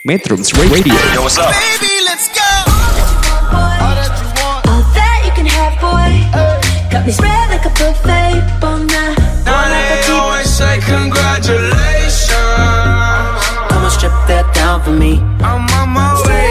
[0.00, 0.96] Metrums Radio.
[1.12, 1.52] Yo, what's up?
[1.52, 2.40] Baby, let's go.
[3.52, 6.24] All that you can have, boy.
[6.88, 8.88] Got me spread like a buffet, bon.
[8.88, 12.32] Now they always say congratulations.
[13.68, 15.20] Come and strip that down for me.
[15.44, 16.48] I'm on my way.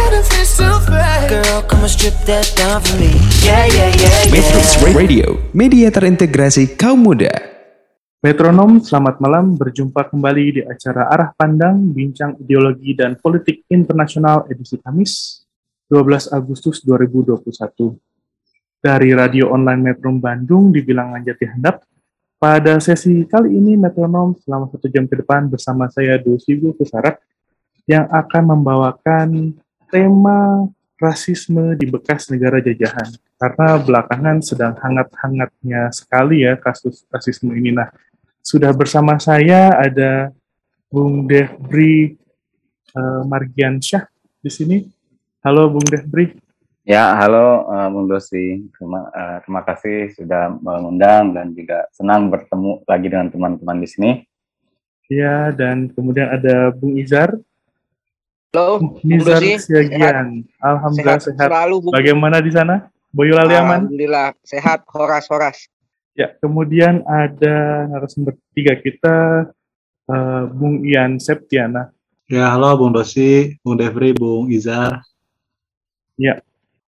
[1.25, 3.17] Girl, come and strip that down for me.
[3.41, 4.93] Yeah, yeah, yeah, Metrums yeah.
[4.93, 7.58] Radio, media terintegrasi kaum muda.
[8.19, 9.55] Metronom, selamat malam.
[9.55, 15.47] Berjumpa kembali di acara Arah Pandang, Bincang Ideologi dan Politik Internasional edisi Kamis,
[15.87, 17.95] 12 Agustus 2021.
[18.83, 21.79] Dari radio online Metrum Bandung di Bilangan Jati Handap,
[22.35, 27.23] pada sesi kali ini Metronom selama satu jam ke depan bersama saya Dosigo Kusarak
[27.87, 29.55] yang akan membawakan
[29.87, 30.67] tema
[30.99, 33.15] rasisme di bekas negara jajahan.
[33.39, 37.71] Karena belakangan sedang hangat-hangatnya sekali ya kasus rasisme ini.
[37.71, 37.87] Nah,
[38.39, 40.31] sudah bersama saya ada
[40.89, 42.17] Bung Devri
[42.97, 44.09] uh, Margiansyah
[44.41, 44.77] di sini.
[45.45, 46.33] Halo Bung Devri.
[46.87, 48.65] Ya, halo uh, Bung Dosi.
[48.73, 54.11] Terima, uh, terima kasih sudah mengundang dan juga senang bertemu lagi dengan teman-teman di sini.
[55.09, 57.37] Ya, dan kemudian ada Bung Izar.
[58.49, 59.61] Halo, Bung Nizar Dosi.
[59.61, 60.41] Siagian.
[60.57, 61.47] Alhamdulillah sehat.
[61.53, 61.93] selalu, Bung.
[61.93, 62.89] Bagaimana di sana?
[63.13, 63.85] Boyolali aman?
[63.85, 65.69] Alhamdulillah sehat, horas-horas.
[66.17, 69.17] Ya, kemudian ada narasumber ketiga kita,
[70.09, 71.93] uh, Bung Ian Septiana.
[72.29, 75.01] Ya, halo Bung Dosi, Bung Devri, Bung Izar.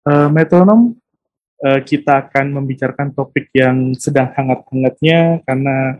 [0.07, 0.95] Uh, metronom,
[1.59, 5.99] uh, kita akan membicarakan topik yang sedang hangat-hangatnya karena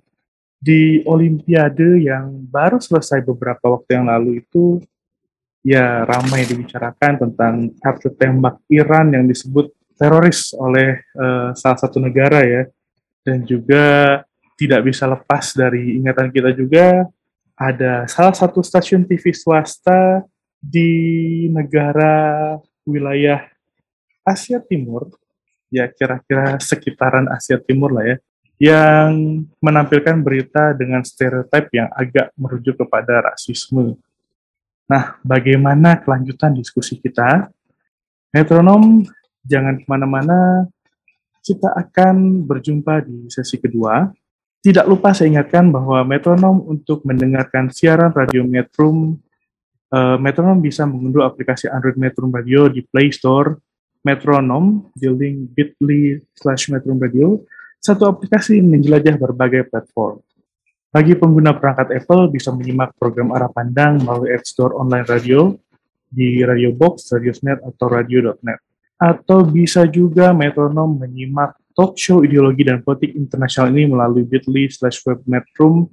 [0.57, 4.81] di Olimpiade yang baru selesai beberapa waktu yang lalu itu
[5.61, 12.41] ya ramai dibicarakan tentang kartu tembak Iran yang disebut teroris oleh uh, salah satu negara
[12.47, 12.63] ya
[13.27, 14.23] dan juga
[14.55, 17.03] tidak bisa lepas dari ingatan kita juga
[17.59, 20.23] ada salah satu stasiun TV swasta
[20.63, 22.55] di negara
[22.87, 23.43] wilayah
[24.23, 25.11] Asia Timur,
[25.67, 28.17] ya kira-kira sekitaran Asia Timur lah ya,
[28.57, 33.99] yang menampilkan berita dengan stereotip yang agak merujuk kepada rasisme.
[34.87, 37.51] Nah, bagaimana kelanjutan diskusi kita?
[38.31, 39.03] Metronom,
[39.43, 40.67] jangan ke mana-mana,
[41.47, 44.11] kita akan berjumpa di sesi kedua.
[44.59, 49.15] Tidak lupa saya ingatkan bahwa metronom untuk mendengarkan siaran radio Metrum,
[49.95, 53.55] eh, metronom bisa mengunduh aplikasi Android Metrum Radio di Play Store,
[54.03, 57.39] Metronom di link bit.ly slash Metrum Radio,
[57.79, 60.19] satu aplikasi menjelajah berbagai platform.
[60.91, 65.55] Bagi pengguna perangkat Apple bisa menyimak program arah pandang melalui App Store online radio
[66.07, 68.66] di Radio Box, Radiosnet, atau Radio.net.
[68.97, 75.05] Atau bisa juga metronom menyimak talk show ideologi dan politik internasional ini melalui bit.ly slash
[75.05, 75.85] web metrum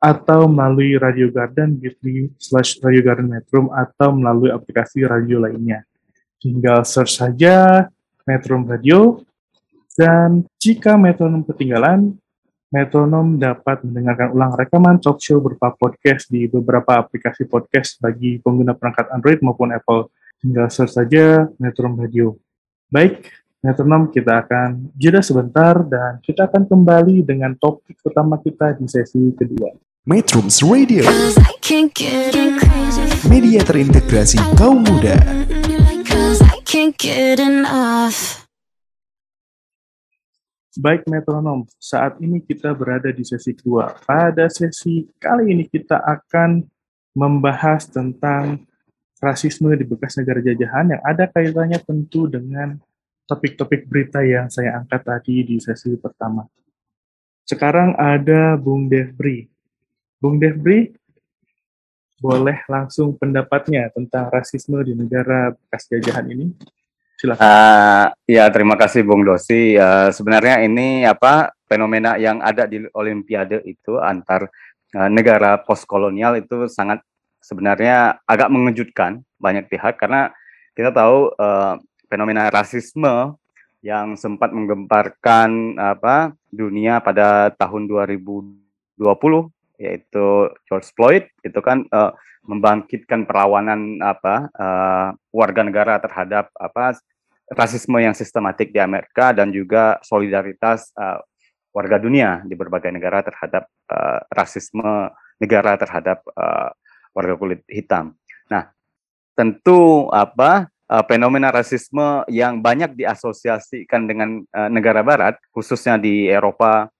[0.00, 5.84] atau melalui Radio Garden bit.ly slash Radio Garden Metrum atau melalui aplikasi radio lainnya.
[6.40, 7.84] Tinggal search saja
[8.24, 9.20] Metrum Radio
[9.92, 12.16] dan jika metronom ketinggalan,
[12.72, 18.72] metronom dapat mendengarkan ulang rekaman talk show berupa podcast di beberapa aplikasi podcast bagi pengguna
[18.72, 20.08] perangkat Android maupun Apple.
[20.40, 22.32] Tinggal search saja Metrum Radio.
[22.88, 23.28] Baik,
[23.60, 29.36] metronom kita akan jeda sebentar dan kita akan kembali dengan topik utama kita di sesi
[29.36, 29.68] kedua.
[30.08, 31.04] Metrums Radio,
[33.28, 35.20] media terintegrasi kaum muda.
[40.80, 43.92] Baik metronom, saat ini kita berada di sesi kedua.
[44.08, 46.64] Pada sesi kali ini kita akan
[47.12, 48.69] membahas tentang
[49.20, 52.80] rasisme di bekas negara jajahan yang ada kaitannya tentu dengan
[53.28, 56.42] topik-topik berita yang saya angkat tadi di sesi pertama.
[57.44, 59.46] Sekarang ada Bung Devri.
[60.18, 60.90] Bung Devri,
[62.20, 66.46] boleh langsung pendapatnya tentang rasisme di negara bekas jajahan ini?
[67.20, 67.40] Silakan.
[67.44, 69.76] Uh, ya, terima kasih Bung Dosi.
[69.76, 74.48] Uh, sebenarnya ini apa fenomena yang ada di Olimpiade itu antar
[74.96, 77.04] uh, negara postkolonial itu sangat
[77.40, 80.30] sebenarnya agak mengejutkan banyak pihak karena
[80.76, 83.34] kita tahu uh, fenomena rasisme
[83.80, 89.00] yang sempat menggemparkan apa dunia pada tahun 2020
[89.80, 90.26] yaitu
[90.68, 92.12] George Floyd itu kan uh,
[92.44, 97.00] membangkitkan perlawanan apa uh, warga negara terhadap apa
[97.48, 101.24] rasisme yang sistematik di Amerika dan juga solidaritas uh,
[101.72, 105.08] warga dunia di berbagai negara terhadap uh, rasisme
[105.40, 106.20] negara terhadap
[107.14, 108.14] warga kulit hitam.
[108.50, 108.70] Nah,
[109.34, 116.90] tentu apa uh, fenomena rasisme yang banyak diasosiasikan dengan uh, negara barat khususnya di Eropa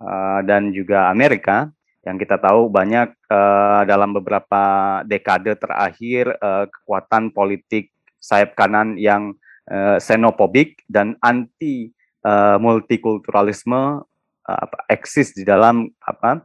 [0.00, 1.68] uh, dan juga Amerika
[2.00, 3.12] yang kita tahu banyak
[3.84, 4.64] dalam beberapa
[5.04, 6.32] dekade terakhir
[6.72, 9.36] kekuatan politik sayap kanan yang
[10.00, 11.92] xenophobic dan anti
[12.56, 14.00] multikulturalisme
[14.48, 16.40] uh, eksis di dalam apa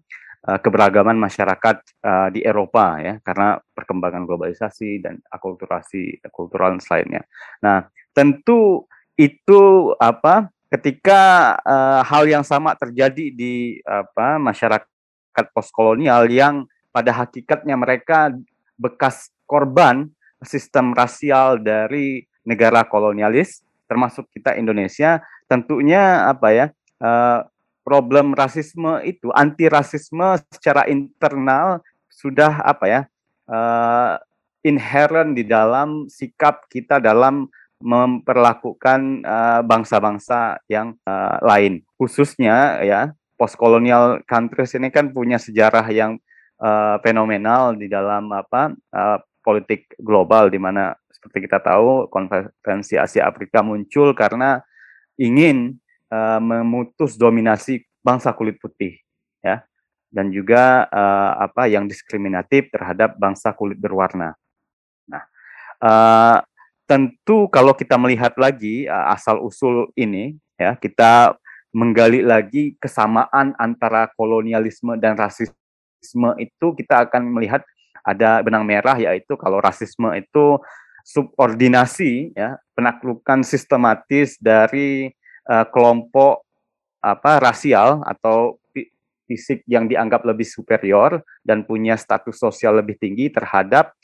[0.45, 7.25] uh, keberagaman masyarakat uh, di Eropa ya karena perkembangan globalisasi dan akulturasi kultural lainnya.
[7.59, 8.86] Nah, tentu
[9.18, 17.75] itu apa ketika uh, hal yang sama terjadi di apa masyarakat postkolonial yang pada hakikatnya
[17.75, 18.31] mereka
[18.80, 20.12] bekas korban
[20.44, 26.65] sistem rasial dari negara kolonialis termasuk kita Indonesia tentunya apa ya
[27.01, 27.45] uh,
[27.86, 33.02] problem rasisme itu anti rasisme secara internal sudah apa ya
[33.46, 34.18] uh,
[34.66, 37.46] inherent di dalam sikap kita dalam
[37.78, 41.86] memperlakukan uh, bangsa-bangsa yang uh, lain.
[42.02, 46.18] Khususnya ya postkolonial countries ini kan punya sejarah yang
[46.58, 53.30] uh, fenomenal di dalam apa uh, politik global di mana seperti kita tahu konferensi Asia
[53.30, 54.66] Afrika muncul karena
[55.22, 55.78] ingin
[56.12, 58.98] uh, memutus dominasi bangsa kulit putih
[59.42, 59.66] ya
[60.13, 64.38] dan juga uh, apa yang diskriminatif terhadap bangsa kulit berwarna.
[65.10, 65.24] Nah,
[65.84, 66.40] uh,
[66.86, 71.36] tentu kalau kita melihat lagi uh, asal usul ini ya kita
[71.75, 77.60] menggali lagi kesamaan antara kolonialisme dan rasisme itu kita akan melihat
[78.06, 80.62] ada benang merah yaitu kalau rasisme itu
[81.04, 85.12] subordinasi ya penaklukan sistematis dari
[85.50, 86.45] uh, kelompok
[87.06, 88.57] apa rasial atau
[89.25, 93.97] fisik yang dianggap lebih superior dan punya status sosial lebih tinggi terhadap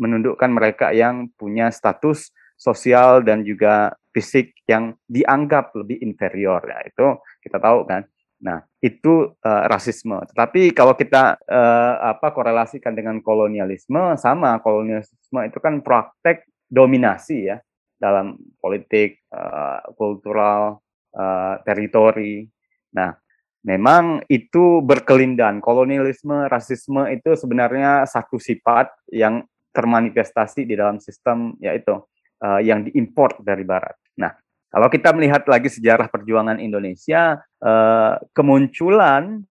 [0.00, 6.60] menundukkan mereka yang punya status sosial dan juga fisik yang dianggap lebih inferior.
[6.64, 7.06] Ya itu
[7.44, 8.08] kita tahu kan?
[8.42, 10.18] Nah itu uh, rasisme.
[10.32, 17.60] Tetapi kalau kita uh, apa korelasikan dengan kolonialisme sama kolonialisme itu kan praktek dominasi ya
[18.02, 20.82] dalam politik, uh, kultural,
[21.14, 22.50] uh, teritori.
[22.98, 23.14] Nah,
[23.62, 25.62] memang itu berkelindan.
[25.62, 31.94] Kolonialisme, rasisme itu sebenarnya satu sifat yang termanifestasi di dalam sistem yaitu
[32.42, 33.94] uh, yang diimpor dari Barat.
[34.18, 34.34] Nah,
[34.72, 39.46] kalau kita melihat lagi sejarah perjuangan Indonesia, uh, kemunculan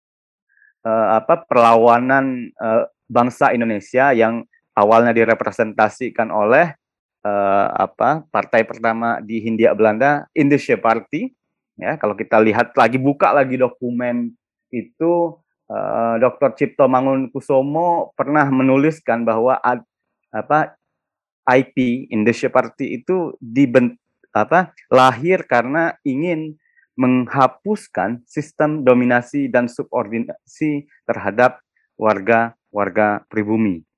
[0.83, 4.43] uh, apa perlawanan uh, bangsa Indonesia yang
[4.75, 6.78] awalnya direpresentasikan oleh
[7.23, 11.31] uh, apa partai pertama di Hindia Belanda Indonesia Party
[11.79, 14.35] ya kalau kita lihat lagi buka lagi dokumen
[14.69, 15.39] itu
[15.71, 16.53] uh, eh, Dr.
[16.53, 19.81] Cipto Mangunkusumo pernah menuliskan bahwa ad,
[20.29, 20.77] apa
[21.49, 23.97] IP Indonesia Party itu dibent
[24.29, 26.53] apa lahir karena ingin
[26.99, 31.63] menghapuskan sistem dominasi dan subordinasi terhadap
[31.95, 33.88] warga-warga pribumi.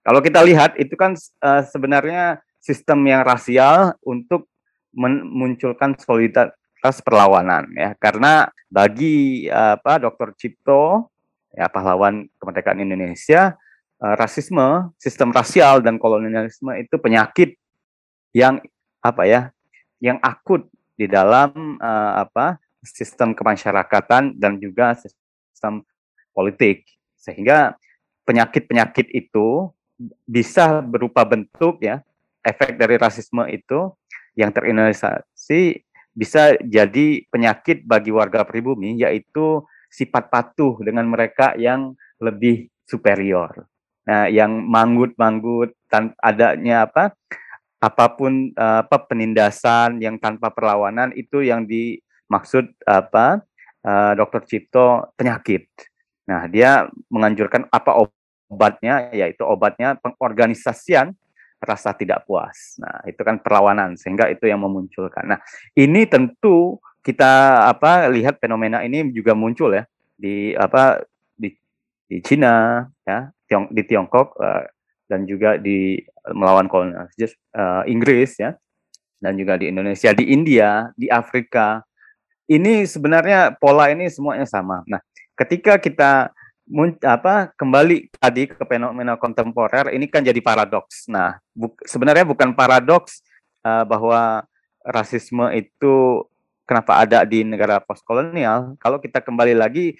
[0.00, 1.12] Kalau kita lihat itu kan
[1.44, 4.48] uh, sebenarnya sistem yang rasial untuk
[4.92, 10.34] memunculkan soliditas perlawanan ya karena bagi uh, apa Dr.
[10.34, 11.12] Cipto
[11.54, 13.54] ya pahlawan kemerdekaan Indonesia
[14.02, 17.54] uh, rasisme sistem rasial dan kolonialisme itu penyakit
[18.34, 18.58] yang
[19.00, 19.42] apa ya
[20.02, 20.66] yang akut
[20.98, 25.84] di dalam uh, apa sistem kemasyarakatan dan juga sistem
[26.32, 26.88] politik
[27.20, 27.76] sehingga
[28.24, 29.68] penyakit-penyakit itu
[30.24, 32.00] bisa berupa bentuk ya
[32.40, 33.92] efek dari rasisme itu
[34.32, 35.84] yang terindikasi
[36.16, 43.66] bisa jadi penyakit bagi warga pribumi yaitu sifat patuh dengan mereka yang lebih superior.
[44.06, 45.76] Nah, yang manggut-manggut
[46.18, 47.14] adanya apa
[47.80, 53.40] apa pun apa penindasan yang tanpa perlawanan itu yang dimaksud apa
[53.84, 55.68] uh, Dokter Cipto penyakit.
[56.28, 57.96] Nah, dia menganjurkan apa
[58.50, 61.14] obatnya yaitu obatnya pengorganisasian
[61.62, 62.76] rasa tidak puas.
[62.80, 65.36] Nah, itu kan perlawanan sehingga itu yang memunculkan.
[65.36, 65.38] Nah,
[65.76, 69.84] ini tentu kita apa lihat fenomena ini juga muncul ya
[70.16, 71.00] di apa
[71.36, 71.52] di
[72.08, 74.64] di Cina ya, Tiong, di Tiongkok uh,
[75.08, 76.00] dan juga di
[76.32, 78.56] melawan kolonialis uh, Inggris ya
[79.20, 81.84] dan juga di Indonesia, di India, di Afrika.
[82.50, 84.82] Ini sebenarnya pola ini semuanya sama.
[84.88, 84.98] Nah,
[85.38, 86.34] ketika kita
[87.02, 91.10] apa kembali tadi ke fenomena kontemporer ini kan jadi paradoks.
[91.10, 93.22] Nah, bu sebenarnya bukan paradoks
[93.66, 94.46] uh, bahwa
[94.86, 96.24] rasisme itu
[96.64, 98.78] kenapa ada di negara postkolonial.
[98.78, 99.98] Kalau kita kembali lagi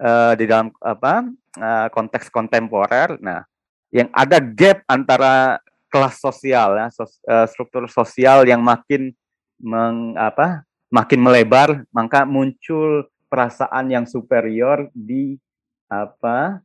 [0.00, 1.28] uh, di dalam apa
[1.60, 3.44] uh, konteks kontemporer, nah
[3.92, 5.60] yang ada gap antara
[5.92, 9.12] kelas sosial ya sos, uh, struktur sosial yang makin
[9.60, 15.36] meng, apa makin melebar, maka muncul perasaan yang superior di
[15.86, 16.60] apa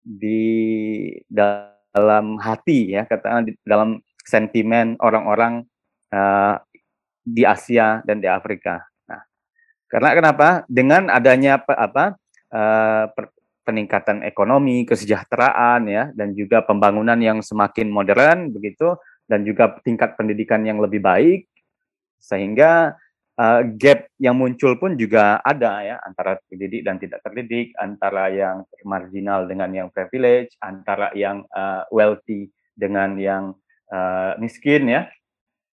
[0.00, 5.64] di dalam hati ya katakan di dalam sentimen orang-orang
[6.12, 6.56] uh,
[7.24, 8.80] di Asia dan di Afrika.
[9.08, 9.22] Nah,
[9.90, 10.48] karena kenapa?
[10.66, 12.04] Dengan adanya apa, apa
[12.52, 13.04] uh,
[13.64, 18.96] peningkatan ekonomi, kesejahteraan ya dan juga pembangunan yang semakin modern begitu
[19.30, 21.46] dan juga tingkat pendidikan yang lebih baik
[22.18, 22.98] sehingga
[23.40, 28.68] uh, gap yang muncul pun juga ada ya antara terdidik dan tidak terdidik, antara yang
[28.84, 33.56] marginal dengan yang privilege, antara yang uh, wealthy dengan yang
[33.88, 35.02] uh, miskin ya.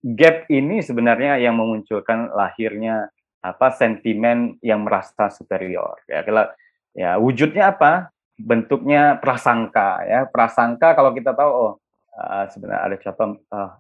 [0.08, 3.12] Gap ini sebenarnya yang memunculkan lahirnya
[3.44, 6.24] apa sentimen yang merasa superior ya.
[6.24, 6.48] Kalau
[6.96, 8.14] ya wujudnya apa?
[8.38, 10.30] Bentuknya prasangka ya.
[10.30, 11.74] Prasangka kalau kita tahu oh
[12.16, 13.72] uh, sebenarnya ada contoh uh,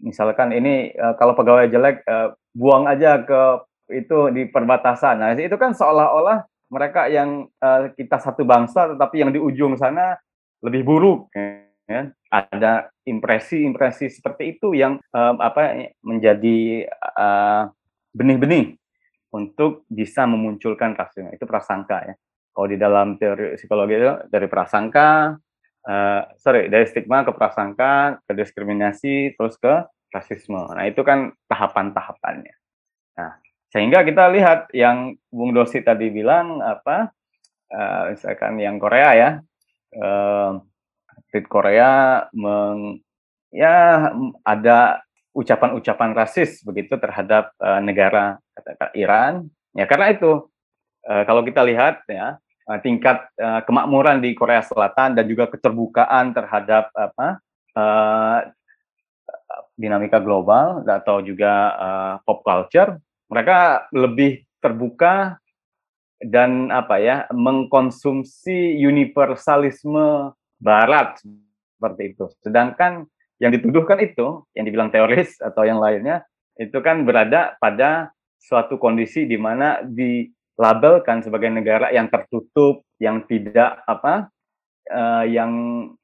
[0.00, 3.40] misalkan ini uh, kalau pegawai jelek uh, buang aja ke
[3.90, 5.20] itu di perbatasan.
[5.20, 10.16] Nah, itu kan seolah-olah mereka yang uh, kita satu bangsa tetapi yang di ujung sana
[10.62, 11.30] lebih buruk
[11.90, 12.10] ya.
[12.30, 16.86] Ada impresi-impresi seperti itu yang um, apa menjadi
[18.14, 21.26] benih-benih uh, untuk bisa memunculkan rasio.
[21.34, 22.14] Itu prasangka ya.
[22.54, 25.34] Kalau di dalam teori psikologi itu dari prasangka
[25.86, 30.58] uh, sorry dari stigma ke prasangka ke diskriminasi terus ke rasisme.
[30.74, 32.54] Nah itu kan tahapan-tahapannya.
[33.16, 33.32] Nah
[33.70, 37.14] sehingga kita lihat yang Bung Dosi tadi bilang apa
[37.70, 39.30] uh, misalkan yang Korea ya
[39.94, 40.58] uh,
[41.46, 42.98] Korea meng
[43.54, 44.10] ya
[44.42, 49.32] ada ucapan-ucapan rasis begitu terhadap uh, negara katakan Iran
[49.78, 50.50] ya karena itu
[51.06, 56.36] uh, kalau kita lihat ya uh, tingkat uh, kemakmuran di Korea Selatan dan juga keterbukaan
[56.36, 57.40] terhadap apa
[57.76, 58.38] uh,
[59.80, 61.72] dinamika global atau juga
[62.28, 63.00] pop culture.
[63.32, 65.40] Mereka lebih terbuka
[66.20, 71.16] dan apa ya mengkonsumsi universalisme barat
[71.80, 72.28] seperti itu.
[72.44, 73.08] Sedangkan
[73.40, 76.28] yang dituduhkan itu yang dibilang teoris atau yang lainnya
[76.60, 80.28] itu kan berada pada suatu kondisi di mana di
[80.58, 84.28] labelkan sebagai negara yang tertutup, yang tidak apa,
[84.90, 85.52] uh, yang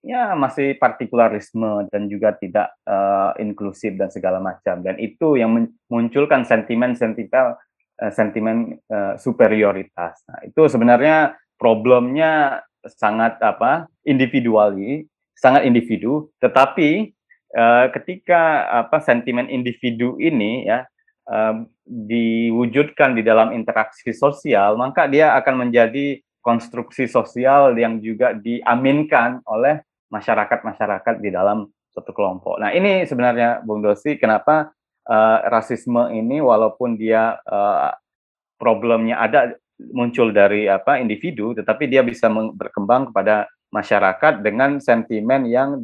[0.01, 4.81] ya masih partikularisme dan juga tidak uh, inklusif dan segala macam.
[4.81, 7.59] Dan itu yang memunculkan sentimen-sentimen
[8.03, 10.23] uh, sentimen uh, superioritas.
[10.29, 16.31] Nah, itu sebenarnya problemnya sangat apa individuali, sangat individu.
[16.39, 17.13] Tetapi
[17.57, 20.87] uh, ketika apa sentimen individu ini ya
[21.87, 29.83] diwujudkan di dalam interaksi sosial, maka dia akan menjadi konstruksi sosial yang juga diaminkan oleh
[30.11, 32.59] masyarakat-masyarakat di dalam suatu kelompok.
[32.59, 34.71] Nah, ini sebenarnya Bung Dosi, kenapa
[35.07, 37.91] uh, rasisme ini walaupun dia uh,
[38.59, 45.83] problemnya ada muncul dari apa individu, tetapi dia bisa berkembang kepada masyarakat dengan sentimen yang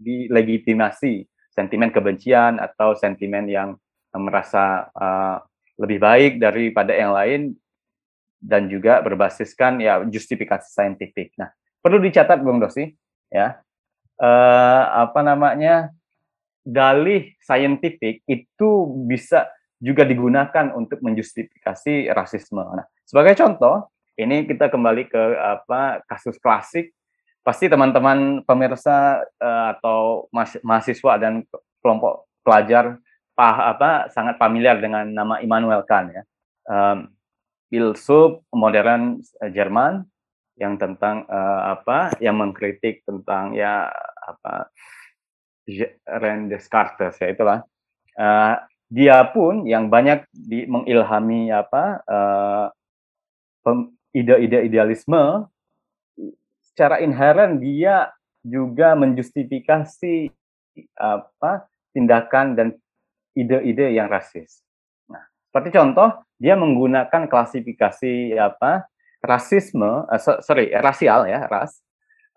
[0.00, 3.76] dilegitimasi, sentimen kebencian atau sentimen yang
[4.16, 5.38] merasa uh,
[5.78, 7.40] lebih baik daripada yang lain
[8.40, 11.36] dan juga berbasiskan ya justifikasi saintifik.
[11.36, 11.52] Nah,
[11.84, 12.88] perlu dicatat Bung Dosi
[13.30, 13.60] ya.
[14.20, 15.92] Uh, apa namanya?
[16.60, 18.68] dalih saintifik itu
[19.08, 19.48] bisa
[19.80, 22.60] juga digunakan untuk menjustifikasi rasisme.
[22.60, 23.88] Nah, sebagai contoh,
[24.20, 26.92] ini kita kembali ke apa kasus klasik.
[27.40, 30.28] Pasti teman-teman pemirsa uh, atau
[30.60, 31.40] mahasiswa dan
[31.80, 33.00] kelompok pelajar
[33.40, 36.22] pah, apa sangat familiar dengan nama Immanuel Kant ya.
[36.68, 37.08] Um,
[37.72, 40.04] filsuf modern uh, Jerman
[40.60, 43.88] yang tentang uh, apa yang mengkritik tentang ya
[44.20, 44.68] apa
[46.04, 47.64] René Descartes ya itulah
[48.20, 48.54] uh,
[48.92, 52.04] dia pun yang banyak di, mengilhami apa
[54.12, 55.48] ide-ide idealisme
[56.60, 58.12] secara inheren dia
[58.44, 60.28] juga menjustifikasi
[60.98, 62.68] apa tindakan dan
[63.40, 64.60] ide-ide yang rasis.
[65.08, 66.08] Nah, seperti contoh,
[66.40, 68.88] dia menggunakan klasifikasi apa
[69.20, 71.80] rasisme, uh, sorry rasial ya ras,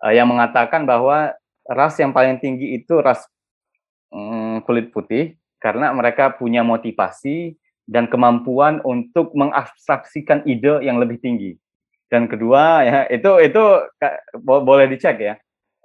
[0.04, 1.32] uh, yang mengatakan bahwa
[1.64, 3.24] ras yang paling tinggi itu ras
[4.12, 7.56] um, kulit putih karena mereka punya motivasi
[7.88, 11.56] dan kemampuan untuk mengabstraksikan ide yang lebih tinggi.
[12.08, 13.62] Dan kedua ya itu itu
[14.44, 15.34] boleh dicek ya.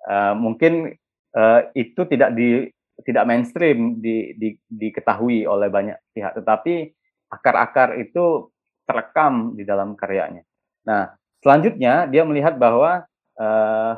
[0.03, 0.95] Uh, mungkin
[1.35, 2.67] uh, itu tidak di
[3.05, 6.91] tidak mainstream di, di, diketahui oleh banyak pihak, tetapi
[7.29, 8.49] akar-akar itu
[8.83, 10.41] terekam di dalam karyanya.
[10.83, 13.05] Nah, selanjutnya dia melihat bahwa
[13.37, 13.93] eh,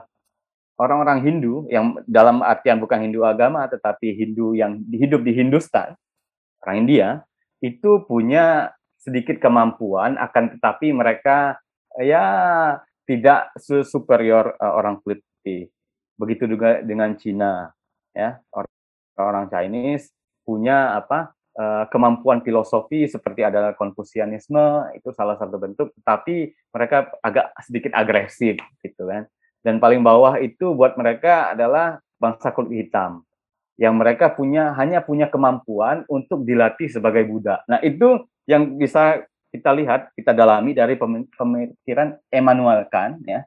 [0.82, 5.94] orang-orang Hindu yang dalam artian bukan Hindu agama, tetapi Hindu yang hidup di Hindustan,
[6.66, 7.08] orang India,
[7.62, 11.58] itu punya sedikit kemampuan, akan tetapi mereka
[12.02, 12.26] ya
[13.06, 15.70] tidak superior uh, orang kulit putih.
[16.18, 17.70] Begitu juga dengan Cina,
[18.14, 18.71] ya orang
[19.24, 20.10] orang Chinese
[20.42, 27.54] punya apa uh, kemampuan filosofi seperti adalah konfusianisme itu salah satu bentuk, tapi mereka agak
[27.64, 29.30] sedikit agresif gitu kan.
[29.62, 33.22] Dan paling bawah itu buat mereka adalah bangsa kulit hitam
[33.82, 37.66] yang mereka punya hanya punya kemampuan untuk dilatih sebagai budak.
[37.66, 40.96] Nah, itu yang bisa kita lihat, kita dalami dari
[41.36, 43.42] pemikiran Emmanuel Kant ya,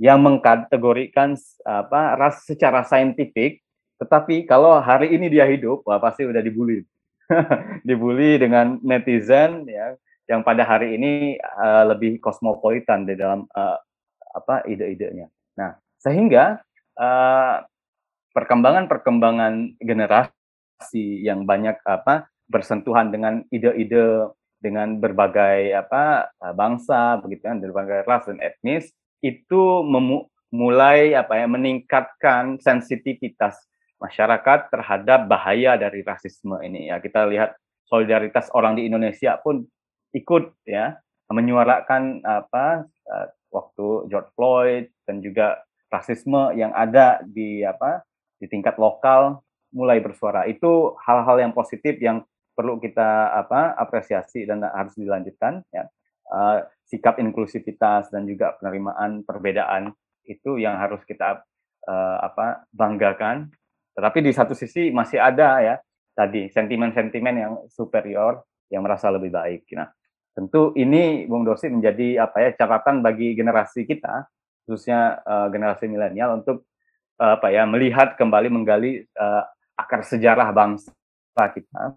[0.00, 3.60] yang mengkategorikan apa ras secara saintifik,
[4.00, 6.80] tetapi kalau hari ini dia hidup, wah pasti udah dibully.
[7.86, 13.76] dibully dengan netizen ya yang pada hari ini uh, lebih kosmopolitan di dalam uh,
[14.32, 15.28] apa ide-idenya.
[15.60, 16.64] Nah, sehingga
[16.96, 17.60] uh,
[18.32, 28.04] perkembangan-perkembangan generasi yang banyak apa bersentuhan dengan ide-ide dengan berbagai apa bangsa begitu kan berbagai
[28.04, 28.92] ras dan etnis
[29.24, 29.80] itu
[30.52, 33.69] mulai apa ya meningkatkan sensitivitas
[34.00, 37.54] masyarakat terhadap bahaya dari rasisme ini ya kita lihat
[37.84, 39.62] solidaritas orang di Indonesia pun
[40.16, 40.98] ikut ya
[41.30, 48.02] menyuarakan apa eh, waktu George Floyd dan juga rasisme yang ada di apa
[48.38, 49.42] di tingkat lokal
[49.74, 50.46] mulai bersuara.
[50.46, 52.22] Itu hal-hal yang positif yang
[52.54, 55.86] perlu kita apa apresiasi dan harus dilanjutkan ya.
[56.30, 59.90] Uh, sikap inklusivitas dan juga penerimaan perbedaan
[60.22, 61.42] itu yang harus kita
[61.90, 63.50] uh, apa banggakan.
[63.94, 65.74] Tetapi di satu sisi masih ada ya
[66.14, 69.66] tadi sentimen-sentimen yang superior yang merasa lebih baik.
[69.74, 69.90] Nah,
[70.34, 74.30] tentu ini Bung Dosi menjadi apa ya catatan bagi generasi kita
[74.64, 76.70] khususnya uh, generasi milenial untuk
[77.20, 79.44] apa ya melihat kembali menggali uh,
[79.76, 80.94] akar sejarah bangsa
[81.36, 81.92] kita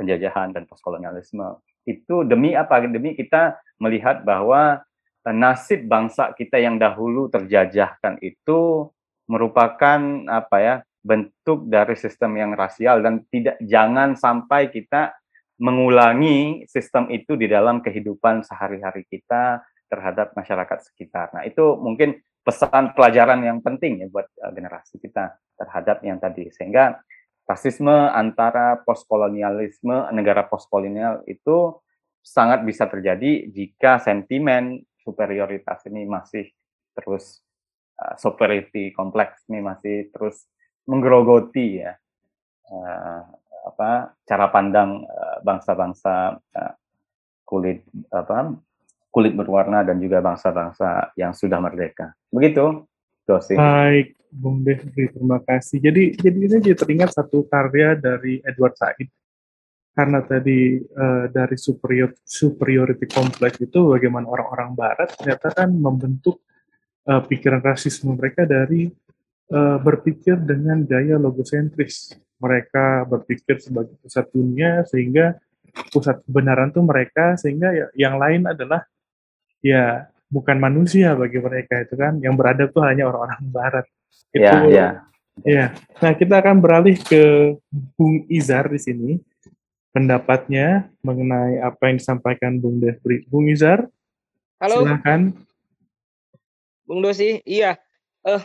[0.00, 4.80] penjajahan dan postkolonialisme itu demi apa demi kita melihat bahwa
[5.26, 8.88] uh, nasib bangsa kita yang dahulu terjajahkan itu
[9.28, 10.00] merupakan
[10.30, 10.74] apa ya
[11.06, 15.14] bentuk dari sistem yang rasial dan tidak jangan sampai kita
[15.62, 21.30] mengulangi sistem itu di dalam kehidupan sehari-hari kita terhadap masyarakat sekitar.
[21.32, 26.46] Nah, itu mungkin pesan pelajaran yang penting ya buat uh, generasi kita terhadap yang tadi
[26.54, 27.02] sehingga
[27.46, 31.74] rasisme antara postkolonialisme negara postkolonial itu
[32.22, 36.50] sangat bisa terjadi jika sentimen superioritas ini masih
[36.94, 37.42] terus
[37.98, 40.46] uh, superiority kompleks ini masih terus
[40.86, 41.92] menggerogoti ya
[42.70, 43.22] uh,
[43.66, 45.02] apa cara pandang
[45.42, 46.72] bangsa-bangsa uh,
[47.42, 47.82] kulit
[48.14, 48.54] apa
[49.16, 52.12] kulit berwarna dan juga bangsa-bangsa yang sudah merdeka.
[52.28, 52.84] Begitu,
[53.24, 53.56] Dosi.
[53.56, 55.80] Baik, Bung Devri, terima kasih.
[55.80, 59.08] Jadi, jadi ini jadi teringat satu karya dari Edward Said.
[59.96, 66.44] Karena tadi uh, dari superior, superiority complex itu bagaimana orang-orang Barat ternyata kan membentuk
[67.08, 68.92] uh, pikiran rasisme mereka dari
[69.50, 72.16] uh, berpikir dengan gaya logosentris.
[72.36, 75.40] Mereka berpikir sebagai pusat dunia sehingga
[75.92, 78.84] pusat kebenaran itu mereka sehingga ya, yang lain adalah
[79.64, 82.20] ya bukan manusia bagi mereka itu kan.
[82.20, 83.86] Yang beradab tuh hanya orang-orang barat.
[84.32, 84.88] Itu ya, ya.
[85.44, 85.64] ya
[86.00, 87.56] nah kita akan beralih ke
[87.96, 89.10] Bung Izar di sini.
[89.96, 93.88] Pendapatnya mengenai apa yang disampaikan Bung Devri Bung Izar
[94.60, 94.84] halo.
[94.84, 95.32] silakan.
[96.84, 97.80] Bung Dosi iya.
[98.20, 98.44] Eh uh,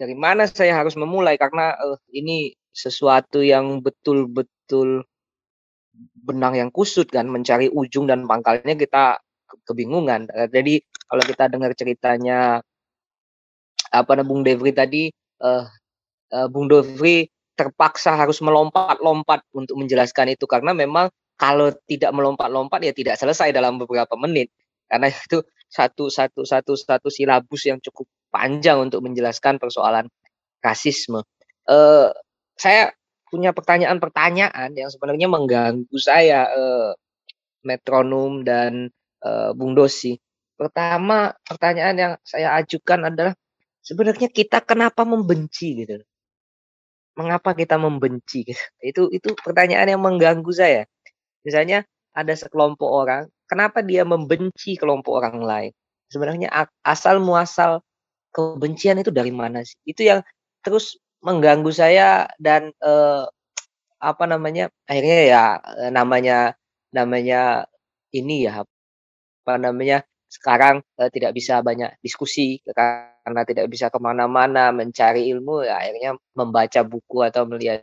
[0.00, 1.36] dari mana saya harus memulai?
[1.36, 5.04] Karena uh, ini sesuatu yang betul-betul
[6.24, 9.20] benang yang kusut kan mencari ujung dan pangkalnya kita
[9.68, 10.32] kebingungan.
[10.32, 12.64] Eh, jadi kalau kita dengar ceritanya
[13.92, 15.12] apa namanya Bung Devri tadi,
[15.44, 15.68] uh,
[16.32, 20.48] uh, Bung Devri terpaksa harus melompat-lompat untuk menjelaskan itu.
[20.48, 24.48] Karena memang kalau tidak melompat-lompat ya tidak selesai dalam beberapa menit.
[24.88, 30.06] Karena itu satu satu satu satu silabus yang cukup panjang untuk menjelaskan persoalan
[30.62, 31.22] rasisme.
[31.66, 32.10] Uh,
[32.56, 32.94] saya
[33.30, 36.90] punya pertanyaan-pertanyaan yang sebenarnya mengganggu saya uh,
[37.62, 38.90] metronom dan
[39.22, 40.18] uh, Bung Dosi.
[40.58, 43.32] Pertama, pertanyaan yang saya ajukan adalah
[43.80, 46.02] sebenarnya kita kenapa membenci gitu?
[47.16, 48.44] Mengapa kita membenci?
[48.44, 48.64] Gitu?
[48.82, 50.84] Itu itu pertanyaan yang mengganggu saya.
[51.46, 55.72] Misalnya ada sekelompok orang, kenapa dia membenci kelompok orang lain?
[56.10, 56.50] Sebenarnya
[56.84, 57.80] asal muasal
[58.34, 59.78] kebencian itu dari mana sih?
[59.86, 60.20] Itu yang
[60.64, 63.24] terus mengganggu saya dan eh,
[64.00, 64.72] apa namanya?
[64.88, 66.56] Akhirnya ya eh, namanya
[66.94, 67.66] namanya
[68.14, 68.62] ini ya
[69.46, 75.66] apa namanya sekarang uh, tidak bisa banyak diskusi karena tidak bisa ke mana-mana mencari ilmu
[75.66, 77.82] ya akhirnya membaca buku atau melihat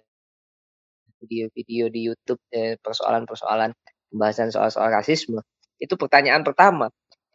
[1.20, 3.74] video-video di YouTube eh, persoalan-persoalan
[4.14, 5.44] pembahasan soal-soal rasisme
[5.82, 6.88] itu pertanyaan pertama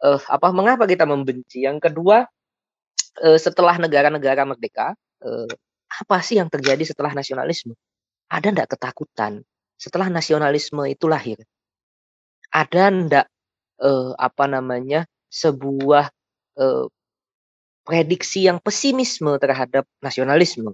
[0.03, 1.63] eh, apa mengapa kita membenci?
[1.63, 2.27] Yang kedua,
[3.21, 5.49] eh, setelah negara-negara merdeka, eh,
[6.01, 7.77] apa sih yang terjadi setelah nasionalisme?
[8.31, 9.45] Ada ndak ketakutan
[9.77, 11.37] setelah nasionalisme itu lahir?
[12.49, 13.25] Ada ndak
[13.81, 16.09] eh, apa namanya sebuah
[16.57, 16.85] eh,
[17.83, 20.73] prediksi yang pesimisme terhadap nasionalisme?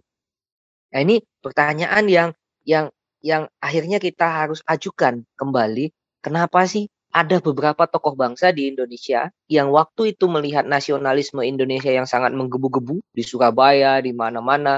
[0.89, 2.30] Nah, ini pertanyaan yang
[2.65, 5.91] yang yang akhirnya kita harus ajukan kembali.
[6.23, 12.06] Kenapa sih ada beberapa tokoh bangsa di Indonesia yang waktu itu melihat nasionalisme Indonesia yang
[12.06, 14.78] sangat menggebu-gebu di Surabaya, di mana-mana,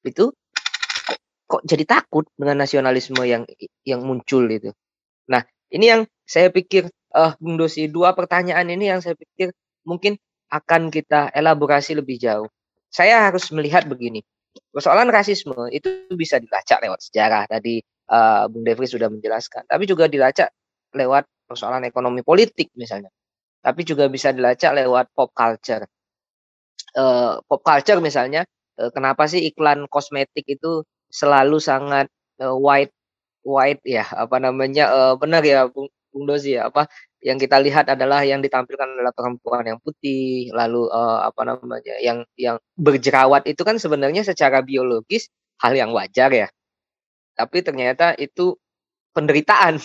[0.00, 0.32] itu
[1.04, 3.44] kok, kok jadi takut dengan nasionalisme yang
[3.84, 4.72] yang muncul itu.
[5.28, 9.52] Nah, ini yang saya pikir eh Bung Dosi dua pertanyaan ini yang saya pikir
[9.84, 10.16] mungkin
[10.48, 12.48] akan kita elaborasi lebih jauh.
[12.88, 14.24] Saya harus melihat begini.
[14.72, 20.08] Persoalan rasisme itu bisa dilacak lewat sejarah tadi eh, Bung Devri sudah menjelaskan, tapi juga
[20.08, 20.48] dilacak
[20.96, 23.08] lewat persoalan ekonomi politik misalnya.
[23.64, 25.88] Tapi juga bisa dilacak lewat pop culture.
[26.94, 28.44] Eh, pop culture misalnya,
[28.78, 32.06] eh, kenapa sih iklan kosmetik itu selalu sangat
[32.40, 32.92] eh, white
[33.48, 36.86] white ya apa namanya eh, benar ya Bung, Bung Dozi ya apa
[37.18, 42.22] yang kita lihat adalah yang ditampilkan adalah perempuan yang putih lalu eh, apa namanya yang
[42.38, 46.48] yang berjerawat itu kan sebenarnya secara biologis hal yang wajar ya
[47.34, 48.54] tapi ternyata itu
[49.16, 49.80] penderitaan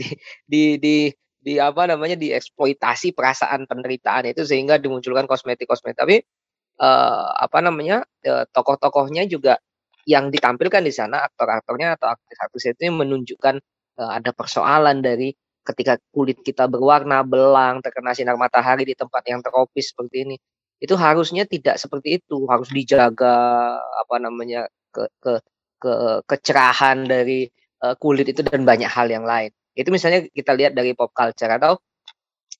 [0.00, 0.08] di
[0.46, 0.96] di di
[1.38, 5.98] di apa namanya dieksploitasi perasaan penderitaan itu sehingga dimunculkan kosmetik-kosmetik.
[5.98, 6.16] Tapi
[6.82, 9.56] eh, apa namanya eh, tokoh-tokohnya juga
[10.08, 13.56] yang ditampilkan di sana aktor-aktornya atau aktris-aktris itu menunjukkan
[14.00, 15.32] eh, ada persoalan dari
[15.64, 20.36] ketika kulit kita berwarna belang terkena sinar matahari di tempat yang tropis seperti ini.
[20.78, 22.46] Itu harusnya tidak seperti itu.
[22.48, 23.36] Harus dijaga
[23.78, 25.32] apa namanya ke ke
[25.82, 25.94] ke
[26.26, 27.46] kecerahan dari
[27.84, 31.50] eh, kulit itu dan banyak hal yang lain itu misalnya kita lihat dari pop culture
[31.54, 31.78] atau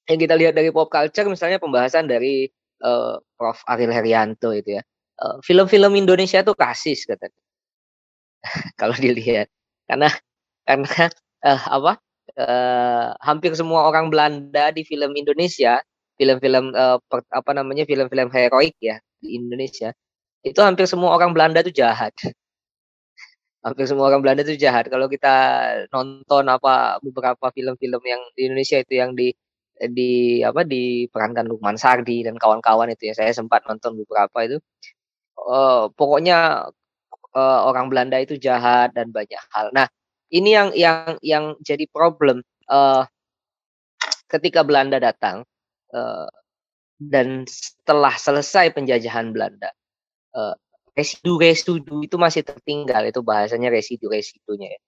[0.08, 2.46] yang kita lihat dari pop culture misalnya pembahasan dari
[2.82, 3.58] eh, Prof.
[3.66, 4.82] Ariel Herianto itu ya.
[5.18, 7.42] Eh, film-film Indonesia tuh rasis katanya
[8.80, 9.50] kalau dilihat.
[9.90, 10.08] Karena
[10.68, 11.10] karena
[11.42, 11.92] eh, apa
[12.38, 15.82] eh, hampir semua orang Belanda di film Indonesia
[16.18, 16.74] film-film
[17.06, 19.94] per- apa namanya film-film heroik ya di Indonesia
[20.42, 22.10] itu hampir semua orang Belanda itu jahat
[23.62, 24.86] hampir semua orang Belanda itu jahat.
[24.90, 25.34] Kalau kita
[25.90, 29.34] nonton apa beberapa film-film yang di Indonesia itu yang di
[29.78, 33.14] di apa diperankan Lukman Sardi dan kawan-kawan itu ya.
[33.18, 34.56] Saya sempat nonton beberapa itu.
[35.38, 36.70] Eh, pokoknya
[37.36, 39.70] eh, orang Belanda itu jahat dan banyak hal.
[39.74, 39.86] Nah,
[40.34, 42.42] ini yang yang yang jadi problem.
[42.70, 43.02] Eh,
[44.28, 45.42] ketika Belanda datang
[45.94, 46.28] eh,
[46.98, 49.70] dan setelah selesai penjajahan Belanda,
[50.36, 50.54] eh,
[50.98, 54.80] residu-residu itu masih tertinggal itu bahasanya residu-residunya ya.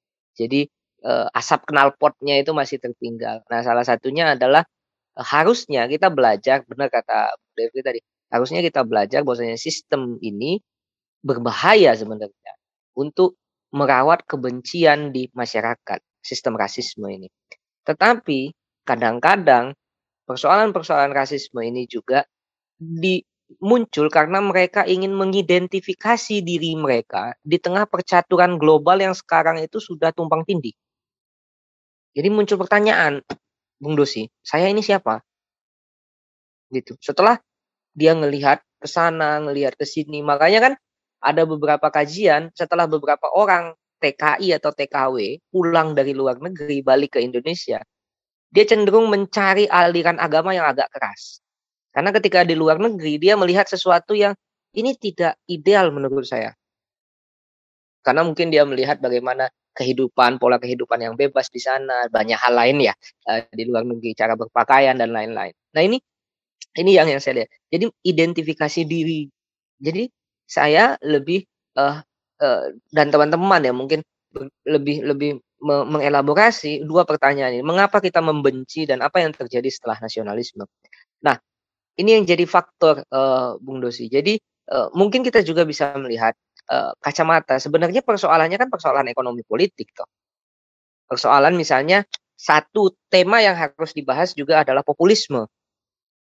[0.42, 0.60] Jadi
[1.06, 3.42] eh, asap knalpotnya itu masih tertinggal.
[3.50, 4.66] Nah, salah satunya adalah
[5.18, 8.00] eh, harusnya kita belajar benar kata Devi tadi,
[8.34, 10.58] harusnya kita belajar bahwasanya sistem ini
[11.22, 12.52] berbahaya sebenarnya
[12.96, 13.36] untuk
[13.70, 17.28] merawat kebencian di masyarakat, sistem rasisme ini.
[17.86, 18.50] Tetapi
[18.82, 19.76] kadang-kadang
[20.26, 22.26] persoalan-persoalan rasisme ini juga
[22.80, 23.22] di
[23.58, 30.14] muncul karena mereka ingin mengidentifikasi diri mereka di tengah percaturan global yang sekarang itu sudah
[30.14, 30.76] tumpang tindih.
[32.14, 33.22] Jadi muncul pertanyaan,
[33.82, 35.18] Bung Dosi, saya ini siapa?
[36.70, 36.94] Gitu.
[37.02, 37.38] Setelah
[37.94, 40.72] dia ngelihat ke sana, ngelihat ke sini, makanya kan
[41.18, 47.20] ada beberapa kajian setelah beberapa orang TKI atau TKW pulang dari luar negeri balik ke
[47.20, 47.82] Indonesia,
[48.50, 51.44] dia cenderung mencari aliran agama yang agak keras.
[51.90, 54.34] Karena ketika di luar negeri dia melihat sesuatu yang
[54.74, 56.54] ini tidak ideal menurut saya.
[58.00, 62.80] Karena mungkin dia melihat bagaimana kehidupan, pola kehidupan yang bebas di sana, banyak hal lain
[62.80, 62.94] ya
[63.28, 65.52] eh, di luar negeri, cara berpakaian dan lain-lain.
[65.76, 65.98] Nah ini
[66.78, 67.50] ini yang yang saya lihat.
[67.70, 69.26] Jadi identifikasi diri.
[69.82, 70.06] Jadi
[70.46, 71.42] saya lebih
[71.78, 71.96] eh
[72.42, 72.62] eh,
[72.94, 74.00] dan teman-teman ya mungkin
[74.64, 75.30] lebih lebih
[75.62, 77.64] me- mengelaborasi dua pertanyaan ini.
[77.66, 80.64] Mengapa kita membenci dan apa yang terjadi setelah nasionalisme?
[81.26, 81.36] Nah,
[82.00, 84.08] ini yang jadi faktor eh, Bung Dosi.
[84.08, 84.40] Jadi
[84.72, 86.32] eh, mungkin kita juga bisa melihat
[86.72, 87.60] eh, kacamata.
[87.60, 90.08] Sebenarnya persoalannya kan persoalan ekonomi politik toh.
[91.10, 92.06] Persoalan misalnya
[92.40, 95.44] satu tema yang harus dibahas juga adalah populisme.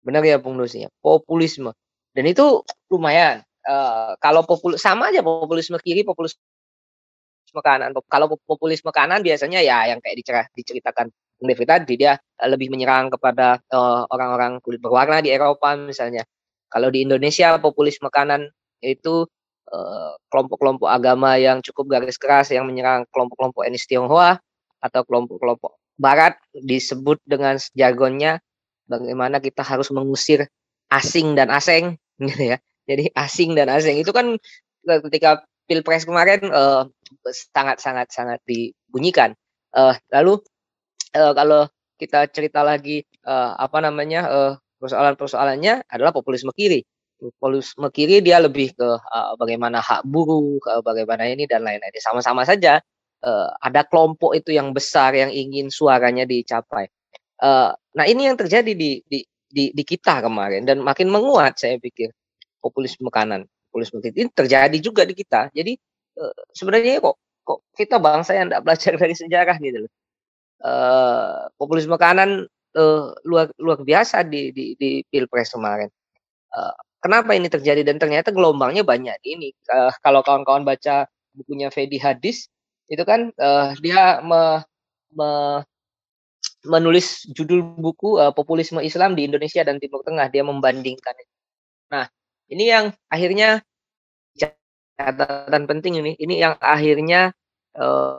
[0.06, 1.74] Benar ya Bung Dosi ya, populisme.
[2.14, 2.62] Dan itu
[2.94, 3.42] lumayan.
[3.64, 6.38] eh, kalau popul sama aja populisme kiri, populisme
[7.64, 7.96] kanan.
[8.12, 11.08] Kalau pop- populisme kanan biasanya ya yang kayak dicerah, diceritakan
[11.50, 16.24] Devi tadi dia lebih menyerang kepada eh, orang-orang kulit berwarna di Eropa misalnya.
[16.72, 18.50] Kalau di Indonesia populisme kanan
[18.84, 19.28] itu
[19.72, 24.40] eh, kelompok-kelompok agama yang cukup garis keras yang menyerang kelompok-kelompok etnis Tionghoa
[24.84, 28.42] atau kelompok-kelompok Barat disebut dengan jargonnya
[28.90, 30.50] bagaimana kita harus mengusir
[30.90, 31.98] asing dan asing
[32.30, 32.58] gitu ya.
[32.84, 34.36] Jadi asing dan asing itu kan
[34.90, 36.82] eh, ketika pilpres kemarin eh,
[37.54, 39.38] sangat sangat sangat dibunyikan.
[39.74, 40.42] Eh, lalu
[41.13, 46.84] eh, kalau kita cerita lagi eh, apa namanya eh, persoalan-persoalannya adalah populisme kiri.
[47.21, 51.93] Populisme kiri dia lebih ke eh, bagaimana hak buruh, ke bagaimana ini dan lain-lain.
[52.02, 52.82] Sama-sama saja
[53.23, 56.89] eh, ada kelompok itu yang besar yang ingin suaranya dicapai.
[57.43, 59.19] Eh, nah ini yang terjadi di, di
[59.54, 62.10] di di kita kemarin dan makin menguat saya pikir
[62.58, 65.54] populisme kanan, populisme kiri ini terjadi juga di kita.
[65.54, 65.73] Jadi
[66.19, 69.91] eh, sebenarnya kok kok kita bangsa yang tidak belajar dari sejarah gitu loh.
[70.63, 75.91] Eh, populisme kanan eh, luar luar biasa di di, di pilpres kemarin.
[76.56, 76.73] Eh,
[77.04, 79.52] kenapa ini terjadi dan ternyata gelombangnya banyak ini.
[79.52, 82.47] Eh, kalau kawan-kawan baca bukunya Fedi Hadis
[82.88, 84.63] itu kan eh, dia me,
[85.12, 85.63] me-
[86.63, 91.12] menulis judul buku eh, populisme Islam di Indonesia dan Timur Tengah dia membandingkan.
[91.91, 92.08] Nah
[92.47, 93.60] ini yang akhirnya
[94.95, 97.36] catatan penting ini ini yang akhirnya
[97.76, 98.15] eh,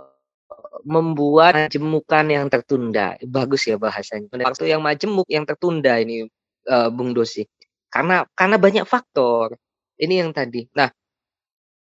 [0.83, 3.15] membuat jemukan yang tertunda.
[3.23, 4.27] Bagus ya bahasanya.
[4.35, 6.27] Waktu yang majemuk yang tertunda ini
[6.67, 7.47] eh, Bung Dosi.
[7.87, 9.55] Karena karena banyak faktor.
[9.95, 10.67] Ini yang tadi.
[10.75, 10.91] Nah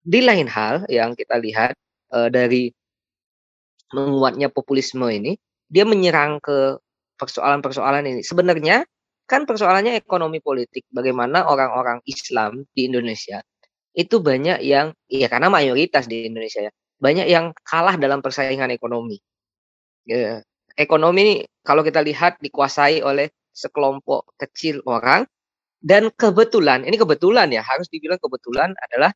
[0.02, 1.78] di lain hal yang kita lihat
[2.10, 2.74] eh, dari
[3.94, 5.38] menguatnya populisme ini
[5.70, 6.80] dia menyerang ke
[7.20, 8.20] persoalan-persoalan ini.
[8.26, 8.82] Sebenarnya
[9.30, 10.84] kan persoalannya ekonomi politik.
[10.90, 13.38] Bagaimana orang-orang Islam di Indonesia
[13.92, 19.18] itu banyak yang ya karena mayoritas di Indonesia ya banyak yang kalah dalam persaingan ekonomi.
[20.06, 20.42] Ya,
[20.78, 21.34] ekonomi ini
[21.66, 25.26] kalau kita lihat dikuasai oleh sekelompok kecil orang
[25.82, 29.10] dan kebetulan ini kebetulan ya harus dibilang kebetulan adalah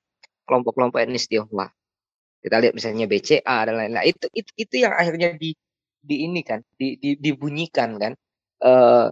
[0.51, 1.71] kelompok-kelompok etnis Tionghoa.
[2.43, 5.55] Kita lihat misalnya BCA dan lain-lain itu itu, itu yang akhirnya di
[6.07, 8.13] di ini kan di, di, dibunyikan kan
[8.63, 9.07] eh,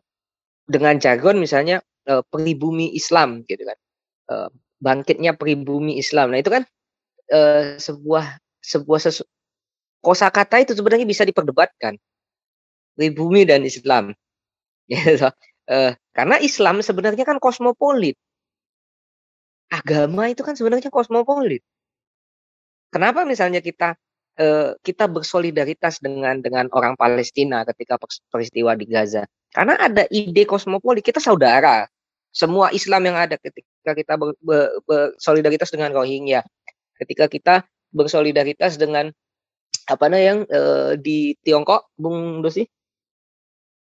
[0.66, 3.78] dengan jargon misalnya eh, pribumi Islam gitu kan
[4.24, 4.48] Eh,
[4.80, 6.32] bangkitnya pribumi Islam.
[6.32, 6.64] Nah itu kan
[7.28, 9.28] eh, sebuah sebuah sesu,
[10.00, 12.00] kosakata itu sebenarnya bisa diperdebatkan
[12.96, 14.14] pribumi dan Islam.
[14.84, 15.28] Gitu.
[15.64, 18.20] Eh, karena Islam sebenarnya kan kosmopolit.
[19.72, 21.64] Agama itu kan sebenarnya kosmopolit.
[22.92, 23.96] Kenapa misalnya kita
[24.36, 27.96] eh, kita bersolidaritas dengan dengan orang Palestina ketika
[28.28, 29.24] peristiwa di Gaza?
[29.56, 31.88] Karena ada ide kosmopolit, kita saudara.
[32.28, 36.44] Semua Islam yang ada ketika kita ber- ber- bersolidaritas dengan Rohingya,
[37.00, 37.54] ketika kita
[37.94, 39.14] bersolidaritas dengan
[39.86, 42.66] apa namanya yang eh, di Tiongkok, Bung Dosi?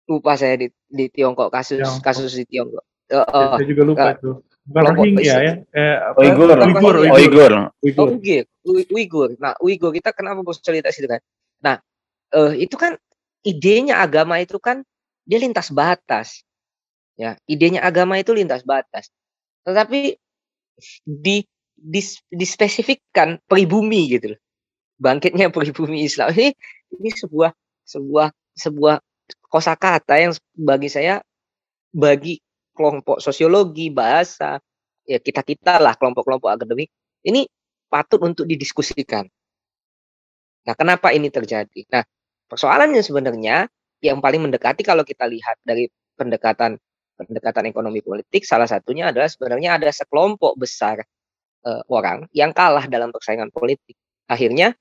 [0.05, 2.03] Lupa saya di, di Tiongkok kasus Tiongkok.
[2.05, 2.83] kasus di Tiongkok.
[3.09, 4.35] Eh, Ya, eh, saya juga lupa eh, tuh.
[4.65, 5.53] Bukan Rohingya ya.
[5.61, 6.17] Eh, apa?
[6.25, 6.57] Uighur.
[6.57, 7.53] Uighur, Uighur, Uighur.
[7.53, 8.45] Oh, Uighur.
[8.65, 9.29] Ui- Uighur.
[9.37, 11.21] Nah, Uighur kita kenapa bersolidaritas itu kan?
[11.61, 11.75] Nah,
[12.33, 12.97] eh, itu kan
[13.45, 14.81] idenya agama itu kan
[15.21, 16.41] dia lintas batas.
[17.13, 19.13] Ya, idenya agama itu lintas batas.
[19.63, 20.17] Tetapi
[21.05, 24.39] di dis, dispesifikkan pribumi gitu loh.
[24.95, 26.55] Bangkitnya pribumi Islam ini
[26.95, 27.51] ini sebuah
[27.83, 28.95] sebuah sebuah
[29.51, 31.19] kosakata yang bagi saya
[31.91, 32.39] bagi
[32.75, 34.59] kelompok sosiologi, bahasa,
[35.07, 36.91] ya kita-kita lah kelompok-kelompok akademik
[37.23, 37.47] ini
[37.87, 39.27] patut untuk didiskusikan.
[40.65, 41.87] Nah, kenapa ini terjadi?
[41.93, 42.03] Nah,
[42.49, 43.69] persoalannya sebenarnya
[44.03, 45.87] yang paling mendekati kalau kita lihat dari
[46.19, 46.75] pendekatan
[47.15, 50.99] pendekatan ekonomi politik salah satunya adalah sebenarnya ada sekelompok besar
[51.67, 53.95] eh, orang yang kalah dalam persaingan politik.
[54.29, 54.73] Akhirnya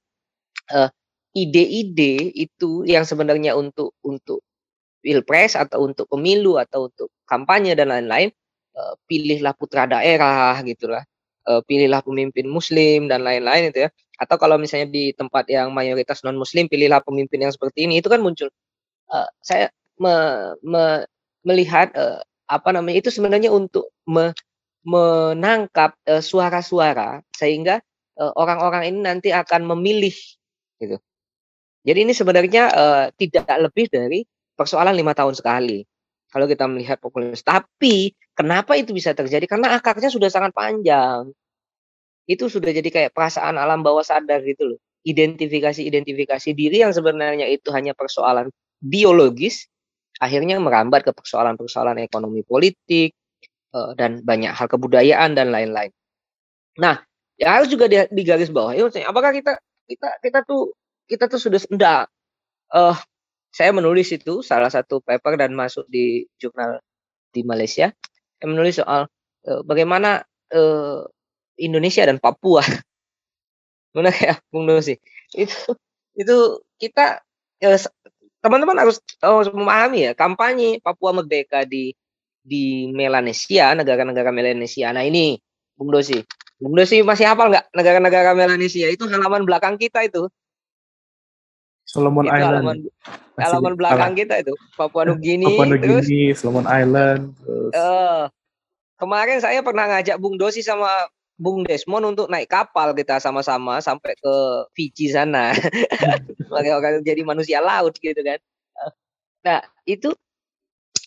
[0.72, 0.90] eh,
[1.34, 4.40] ide-ide itu yang sebenarnya untuk untuk
[5.04, 8.30] pilpres atau untuk pemilu atau untuk kampanye dan lain-lain
[8.76, 11.04] eh, pilihlah putra daerah gitulah
[11.68, 13.90] pilihlah pemimpin muslim dan lain-lain itu ya.
[14.16, 18.00] Atau kalau misalnya di tempat yang mayoritas non muslim pilihlah pemimpin yang seperti ini.
[18.00, 18.48] Itu kan muncul.
[19.12, 19.66] Eh, saya
[20.00, 21.06] me- me-
[21.46, 24.32] melihat eh, apa namanya itu sebenarnya untuk me-
[24.84, 27.80] menangkap eh, suara-suara sehingga
[28.20, 30.14] eh, orang-orang ini nanti akan memilih
[30.78, 31.00] gitu.
[31.84, 34.20] Jadi ini sebenarnya eh, tidak lebih dari
[34.54, 35.82] persoalan lima tahun sekali
[36.34, 37.40] kalau kita melihat populis.
[37.46, 39.46] Tapi kenapa itu bisa terjadi?
[39.46, 41.30] Karena akarnya sudah sangat panjang.
[42.24, 44.78] Itu sudah jadi kayak perasaan alam bawah sadar gitu loh.
[45.04, 48.48] Identifikasi-identifikasi diri yang sebenarnya itu hanya persoalan
[48.80, 49.68] biologis,
[50.16, 53.12] akhirnya merambat ke persoalan-persoalan ekonomi politik,
[53.98, 55.90] dan banyak hal kebudayaan dan lain-lain.
[56.78, 57.02] Nah,
[57.38, 58.74] ya harus juga di, digaris bawah.
[58.74, 59.58] apakah kita
[59.90, 60.72] kita kita tuh
[61.10, 62.02] kita tuh sudah enggak
[62.74, 62.96] eh
[63.54, 66.82] saya menulis itu salah satu paper dan masuk di jurnal
[67.30, 67.94] di Malaysia.
[68.38, 69.06] Saya menulis soal
[69.46, 71.02] eh, bagaimana eh,
[71.62, 72.66] Indonesia dan Papua.
[73.94, 74.98] Mana ya, Bung Dosi?
[75.30, 75.78] Itu
[76.18, 76.36] itu
[76.82, 77.22] kita
[77.62, 77.78] eh,
[78.42, 81.94] teman-teman harus harus memahami ya kampanye Papua Merdeka di
[82.44, 84.92] di Melanesia, negara-negara Melanesia.
[84.92, 85.40] Nah ini,
[85.74, 86.20] Bung Dosi,
[86.60, 88.92] Bung Dosi masih hafal nggak negara-negara Melanesia?
[88.92, 90.28] Itu halaman belakang kita itu.
[91.88, 92.52] Solomon itu Island.
[92.52, 92.76] halaman
[93.34, 94.54] Masih halaman belakang kita itu.
[94.76, 95.44] Papua Nugini.
[95.48, 98.22] Papua Nugini, Solomon Island, terus eh,
[99.00, 100.88] kemarin saya pernah ngajak Bung Dosi sama
[101.34, 104.34] Bung Desmond untuk naik kapal kita sama-sama sampai ke
[104.70, 105.50] Fiji sana.
[107.08, 108.38] Jadi manusia laut gitu kan.
[109.42, 110.14] Nah, itu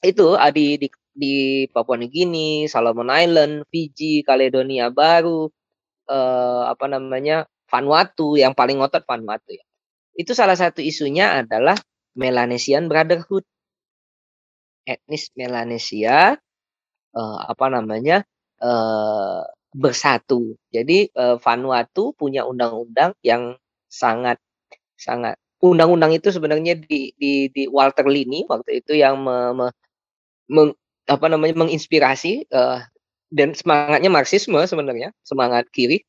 [0.03, 0.87] itu di di,
[1.21, 5.49] di Papua Nugini, Solomon Island, Fiji, Kaledonia Baru,
[6.09, 7.47] eh, apa namanya?
[7.71, 9.65] Vanuatu yang paling ngotot Vanuatu ya.
[10.17, 11.77] Itu salah satu isunya adalah
[12.17, 13.45] Melanesian Brotherhood.
[14.87, 16.35] Etnis Melanesia
[17.17, 18.23] eh, apa namanya?
[18.61, 19.41] eh,
[19.75, 20.57] bersatu.
[20.73, 23.55] Jadi eh, Vanuatu punya undang-undang yang
[23.91, 24.37] sangat
[24.99, 29.73] sangat undang-undang itu sebenarnya di di di Walter Lini waktu itu yang me-
[30.53, 32.79] me- apa namanya menginspirasi eh,
[33.31, 36.03] dan semangatnya Marxisme sebenarnya semangat kiri.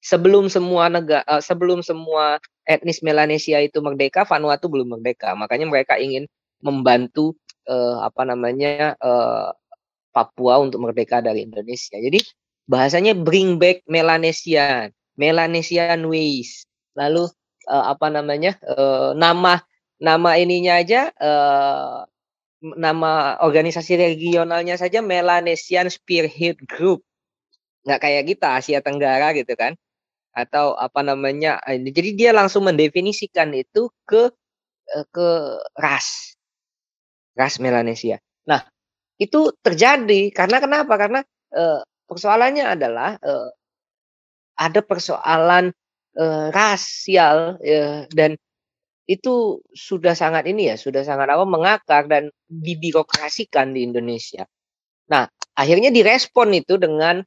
[0.00, 5.36] Sebelum semua negara sebelum semua etnis Melanesia itu merdeka Vanuatu belum merdeka.
[5.36, 6.24] Makanya mereka ingin
[6.64, 7.36] membantu
[7.68, 9.48] eh, apa namanya eh,
[10.10, 11.94] Papua untuk merdeka dari Indonesia.
[12.00, 12.18] Jadi
[12.66, 16.64] bahasanya bring back Melanesian Melanesian ways.
[16.96, 17.28] Lalu
[17.68, 19.60] eh, apa namanya eh, nama
[20.00, 21.98] nama ininya aja eh,
[22.60, 27.00] nama organisasi regionalnya saja Melanesian Spearhead Group.
[27.88, 29.74] Nggak kayak kita Asia Tenggara gitu kan.
[30.36, 34.30] Atau apa namanya eh, jadi dia langsung mendefinisikan itu ke
[34.92, 35.28] eh, ke
[35.80, 36.36] ras.
[37.34, 38.20] Ras Melanesia.
[38.44, 38.60] Nah
[39.16, 40.94] itu terjadi karena kenapa?
[41.00, 41.20] Karena
[41.56, 43.16] eh, persoalannya adalah
[44.60, 45.72] ada persoalan
[46.50, 47.56] rasial
[48.12, 48.34] dan
[49.10, 54.46] itu sudah sangat ini ya sudah sangat apa mengakar dan dibirokrasikan di Indonesia.
[55.10, 55.26] Nah
[55.58, 57.18] akhirnya direspon itu dengan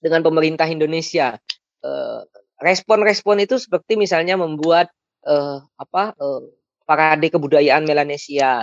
[0.00, 1.36] dengan pemerintah Indonesia.
[1.84, 2.20] Eh,
[2.62, 4.86] Respon-respon itu seperti misalnya membuat
[5.26, 6.42] eh, apa eh,
[6.86, 8.62] parade kebudayaan Melanesia,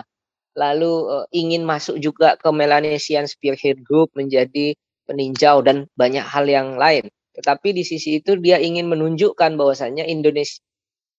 [0.56, 4.72] lalu eh, ingin masuk juga ke Melanesian Spearhead Group menjadi
[5.04, 7.12] peninjau dan banyak hal yang lain.
[7.36, 10.64] Tetapi di sisi itu dia ingin menunjukkan bahwasannya Indonesia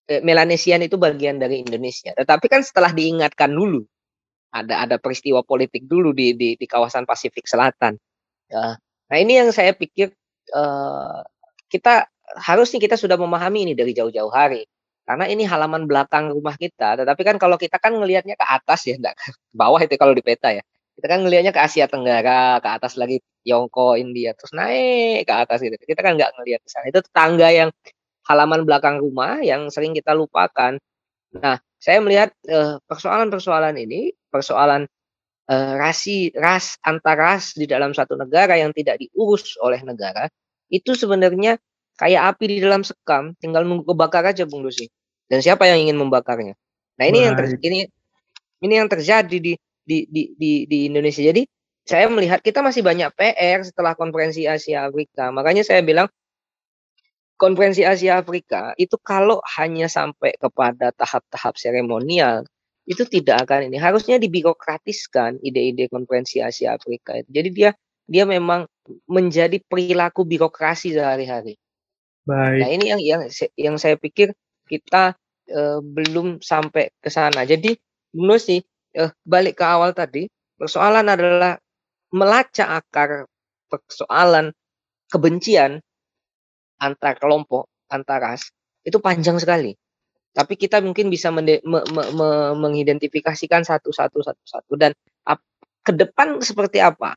[0.08, 2.14] eh, Melanesian itu bagian dari Indonesia.
[2.16, 3.84] Tetapi kan setelah diingatkan dulu
[4.50, 7.98] ada ada peristiwa politik dulu di di, di kawasan Pasifik Selatan.
[8.50, 8.78] Ya.
[8.80, 10.14] Nah ini yang saya pikir
[10.54, 11.20] eh,
[11.70, 12.06] kita
[12.38, 14.66] harusnya kita sudah memahami ini dari jauh-jauh hari.
[15.06, 16.94] Karena ini halaman belakang rumah kita.
[17.02, 19.18] Tetapi kan kalau kita kan ngelihatnya ke atas ya, enggak
[19.50, 20.62] bawah itu kalau di peta ya.
[20.94, 25.64] Kita kan ngelihatnya ke Asia Tenggara, ke atas lagi Tiongkok, India, terus naik ke atas
[25.64, 25.74] gitu.
[25.80, 26.86] Kita kan nggak ngelihat ke sana.
[26.92, 27.70] Itu tetangga yang
[28.28, 30.76] halaman belakang rumah yang sering kita lupakan.
[31.37, 34.85] Nah, saya melihat eh, persoalan-persoalan ini, persoalan
[35.48, 40.28] eh, rasi ras antar ras di dalam satu negara yang tidak diurus oleh negara,
[40.68, 41.56] itu sebenarnya
[41.96, 44.88] kayak api di dalam sekam, tinggal nunggu kebakar aja Bung Lucy.
[45.30, 46.59] Dan siapa yang ingin membakarnya?
[46.98, 47.62] Nah, ini yang ter- Baik.
[47.64, 47.80] ini
[48.61, 49.52] ini yang terjadi di
[49.85, 51.22] di di di, di Indonesia.
[51.22, 51.46] Jadi
[51.88, 55.33] saya melihat kita masih banyak PR setelah konferensi Asia Afrika.
[55.33, 56.06] Makanya saya bilang
[57.40, 62.44] konferensi Asia Afrika itu kalau hanya sampai kepada tahap-tahap seremonial
[62.85, 67.33] itu tidak akan ini harusnya dibirokratiskan ide-ide konferensi Asia Afrika itu.
[67.33, 67.70] Jadi dia
[68.05, 68.68] dia memang
[69.09, 71.57] menjadi perilaku birokrasi sehari-hari.
[72.29, 72.76] Nah, Baik.
[72.76, 73.22] ini yang yang
[73.57, 74.37] yang saya pikir
[74.68, 75.16] kita
[75.48, 77.48] eh, belum sampai ke sana.
[77.48, 77.72] Jadi
[78.12, 78.61] menurut sih
[78.98, 80.26] eh, balik ke awal tadi,
[80.59, 81.57] persoalan adalah
[82.11, 83.31] melacak akar
[83.70, 84.50] persoalan
[85.09, 85.79] kebencian
[86.80, 88.48] antar kelompok, antar ras
[88.82, 89.76] itu panjang sekali.
[90.34, 94.92] Tapi kita mungkin bisa me- me- me- mengidentifikasikan satu-satu satu-satu dan
[95.84, 97.16] ke depan seperti apa?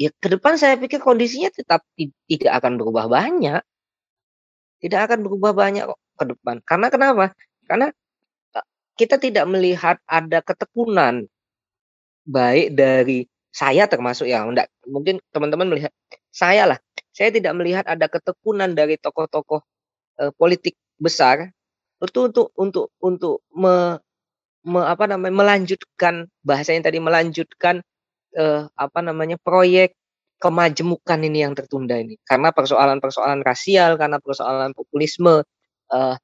[0.00, 3.62] Ya ke depan saya pikir kondisinya tetap ti- tidak akan berubah banyak
[4.82, 6.56] tidak akan berubah banyak kok ke depan.
[6.66, 7.24] Karena kenapa?
[7.70, 7.86] Karena
[8.58, 8.66] eh,
[8.98, 11.26] kita tidak melihat ada ketekunan
[12.26, 15.92] baik dari saya termasuk ya, enggak mungkin teman-teman melihat
[16.32, 16.78] saya lah.
[17.12, 19.60] Saya tidak melihat ada ketekunan dari tokoh-tokoh
[20.22, 21.50] eh, politik besar
[22.02, 23.98] itu untuk untuk untuk me,
[24.66, 27.80] me- apa namanya melanjutkan bahasanya tadi melanjutkan
[28.36, 29.94] eh, apa namanya proyek
[30.42, 35.44] kemajemukan ini yang tertunda ini karena persoalan-persoalan rasial, karena persoalan populisme
[35.92, 36.16] eh,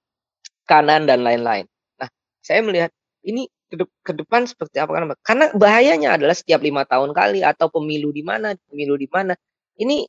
[0.68, 1.66] kanan dan lain-lain.
[2.00, 2.08] Nah,
[2.44, 2.90] saya melihat
[3.24, 7.68] ini ke, de- ke depan seperti apa karena bahayanya adalah setiap lima tahun kali atau
[7.72, 9.34] pemilu di mana, pemilu di mana.
[9.78, 10.04] Ini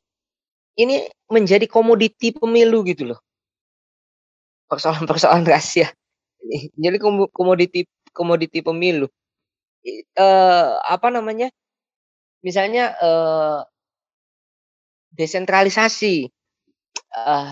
[0.78, 3.20] ini menjadi komoditi pemilu gitu loh.
[4.70, 5.90] Persoalan-persoalan rahasia
[6.78, 9.06] jadi komo- komoditi komoditi pemilu.
[9.86, 11.48] Eh, apa namanya?
[12.44, 13.60] Misalnya eh,
[15.14, 16.28] desentralisasi.
[17.10, 17.50] Eh,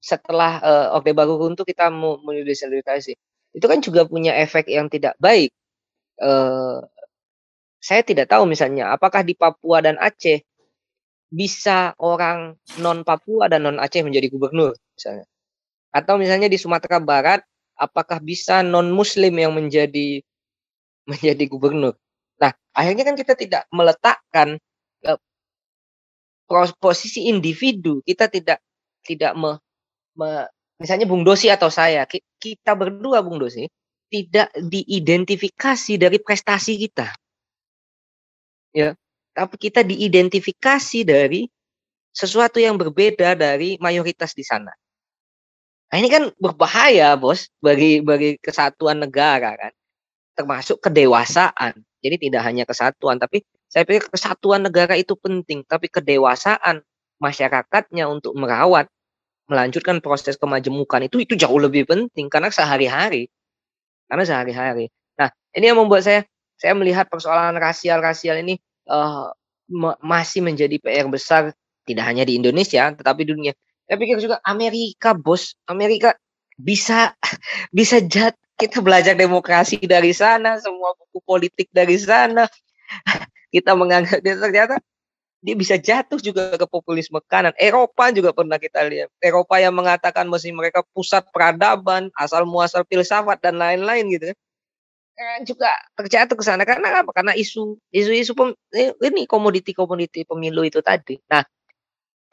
[0.00, 3.12] setelah eh, Orde Baru runtuh kita mau menuju desentralisasi.
[3.56, 5.50] Itu kan juga punya efek yang tidak baik.
[6.20, 6.78] Eh,
[7.78, 10.40] saya tidak tahu misalnya apakah di Papua dan Aceh
[11.34, 15.26] bisa orang non Papua dan non Aceh menjadi gubernur misalnya.
[15.90, 17.42] Atau misalnya di Sumatera Barat
[17.74, 20.22] apakah bisa non muslim yang menjadi
[21.10, 21.98] menjadi gubernur.
[22.38, 24.58] Nah, akhirnya kan kita tidak meletakkan
[26.48, 28.58] pros- posisi individu, kita tidak
[29.04, 29.58] tidak me,
[30.16, 30.48] me-
[30.80, 33.68] misalnya Bung Dosi atau saya, ki- kita berdua Bung Dosi
[34.08, 37.10] tidak diidentifikasi dari prestasi kita.
[38.74, 38.94] Ya,
[39.34, 41.50] tapi kita diidentifikasi dari
[42.14, 44.70] sesuatu yang berbeda dari mayoritas di sana.
[45.90, 49.72] Nah, ini kan berbahaya, Bos, bagi bagi kesatuan negara kan,
[50.38, 51.82] termasuk kedewasaan.
[51.98, 56.82] Jadi tidak hanya kesatuan, tapi saya pikir kesatuan negara itu penting, tapi kedewasaan
[57.18, 58.86] masyarakatnya untuk merawat,
[59.50, 63.26] melanjutkan proses kemajemukan itu itu jauh lebih penting karena sehari-hari.
[64.06, 64.90] Karena sehari-hari.
[65.18, 66.22] Nah, ini yang membuat saya
[66.54, 68.58] saya melihat persoalan rasial-rasial ini
[68.88, 69.26] eh,
[69.70, 71.52] me- masih menjadi PR besar
[71.84, 73.52] tidak hanya di Indonesia tetapi dunia.
[73.84, 75.52] Saya pikir juga Amerika, Bos.
[75.68, 76.16] Amerika
[76.56, 77.12] bisa
[77.76, 82.46] bisa jat kita belajar demokrasi dari sana, semua buku politik dari sana.
[83.54, 84.82] Kita menganggap dia ternyata
[85.44, 87.52] dia bisa jatuh juga ke populisme kanan.
[87.60, 89.12] Eropa juga pernah kita lihat.
[89.20, 94.32] Eropa yang mengatakan mesti mereka pusat peradaban, asal muasal filsafat dan lain-lain gitu.
[95.14, 97.10] Eh, juga terjatuh ke sana karena apa?
[97.14, 101.14] Karena isu isu-isu pem- eh, ini komoditi-komoditi pemilu itu tadi.
[101.30, 101.46] Nah,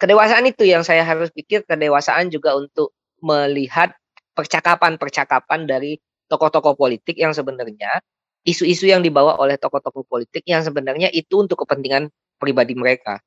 [0.01, 3.93] kedewasaan itu yang saya harus pikir kedewasaan juga untuk melihat
[4.38, 8.01] percakapan-percakapan dari tokoh-tokoh politik yang sebenarnya
[8.45, 12.09] isu-isu yang dibawa oleh tokoh-tokoh politik yang sebenarnya itu untuk kepentingan
[12.41, 13.21] pribadi mereka.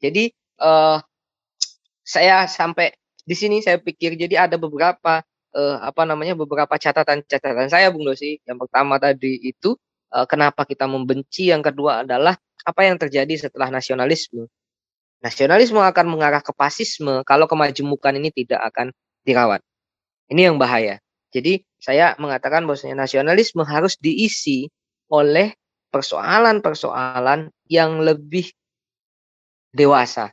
[0.00, 0.32] Jadi
[0.62, 0.98] eh
[2.06, 5.22] saya sampai di sini saya pikir jadi ada beberapa
[5.54, 8.40] eh, apa namanya beberapa catatan-catatan saya Bung Dosi.
[8.44, 9.76] Yang pertama tadi itu
[10.12, 14.48] eh, kenapa kita membenci, yang kedua adalah apa yang terjadi setelah nasionalisme.
[15.18, 18.94] Nasionalisme akan mengarah ke fasisme kalau kemajemukan ini tidak akan
[19.26, 19.60] dirawat.
[20.30, 21.02] Ini yang bahaya.
[21.34, 24.70] Jadi saya mengatakan bahwasanya nasionalisme harus diisi
[25.08, 25.56] oleh
[25.88, 28.52] persoalan-persoalan yang lebih
[29.72, 30.32] dewasa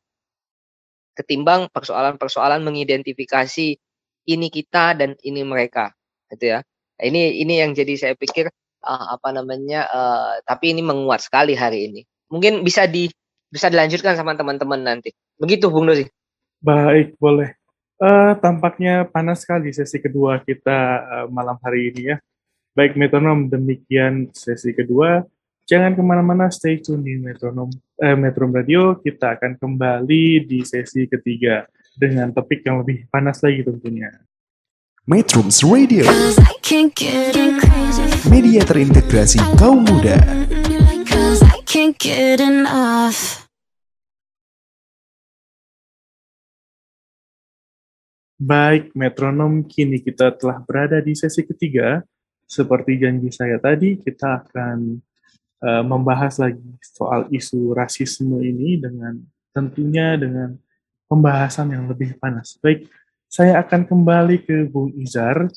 [1.16, 3.80] ketimbang persoalan-persoalan mengidentifikasi
[4.26, 5.94] ini kita dan ini mereka
[6.34, 6.60] gitu ya.
[6.96, 8.50] Ini ini yang jadi saya pikir
[8.84, 12.02] ah, apa namanya eh, tapi ini menguat sekali hari ini.
[12.30, 13.10] Mungkin bisa di
[13.50, 15.14] bisa dilanjutkan sama teman-teman nanti.
[15.40, 16.08] Begitu Bung Dosi.
[16.60, 17.54] Baik, boleh.
[17.96, 22.18] Eh, tampaknya panas sekali sesi kedua kita eh, malam hari ini ya.
[22.76, 25.24] Baik metronom, demikian sesi kedua.
[25.66, 27.72] Jangan ke mana-mana, stay tune di metronom,
[28.04, 29.00] eh, Metro Radio.
[29.00, 31.64] Kita akan kembali di sesi ketiga
[31.96, 34.12] dengan topik yang lebih panas lagi tentunya.
[35.08, 36.04] Metrums Radio,
[38.28, 40.18] media terintegrasi kaum muda.
[48.36, 52.04] Baik, metronom, kini kita telah berada di sesi ketiga.
[52.46, 55.00] Seperti janji saya tadi, kita akan
[55.64, 59.22] eh, membahas lagi soal isu rasisme ini dengan
[59.56, 60.58] tentunya dengan
[61.10, 62.58] pembahasan yang lebih panas.
[62.62, 62.90] Baik,
[63.30, 65.50] saya akan kembali ke Bung Izar.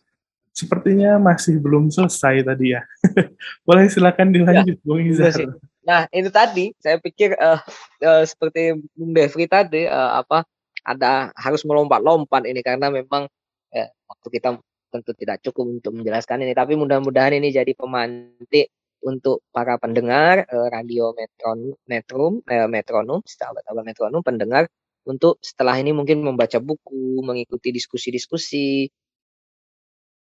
[0.52, 2.82] Sepertinya masih belum selesai tadi ya.
[3.66, 5.32] Boleh silakan dilanjut, Bung Izar.
[5.34, 5.48] sih.
[5.86, 7.60] Nah, itu tadi saya pikir eh,
[8.04, 10.44] eh, seperti Bung Devri tadi eh, apa
[10.84, 13.28] ada harus melompat-lompat ini karena memang
[13.72, 18.72] eh, waktu kita tentu tidak cukup untuk menjelaskan ini tapi mudah-mudahan ini jadi pemantik
[19.04, 24.64] untuk para pendengar eh, radio metron metrum eh, metronom sahabat-sahabat metronom pendengar
[25.08, 28.92] untuk setelah ini mungkin membaca buku mengikuti diskusi-diskusi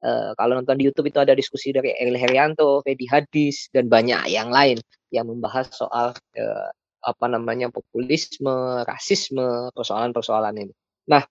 [0.02, 4.34] Eh, kalau nonton di YouTube itu ada diskusi dari Eril Herianto, Fedi Hadis dan banyak
[4.34, 4.82] yang lain
[5.14, 6.70] yang membahas soal eh,
[7.06, 10.74] apa namanya populisme, rasisme, persoalan-persoalan ini.
[11.06, 11.22] Nah,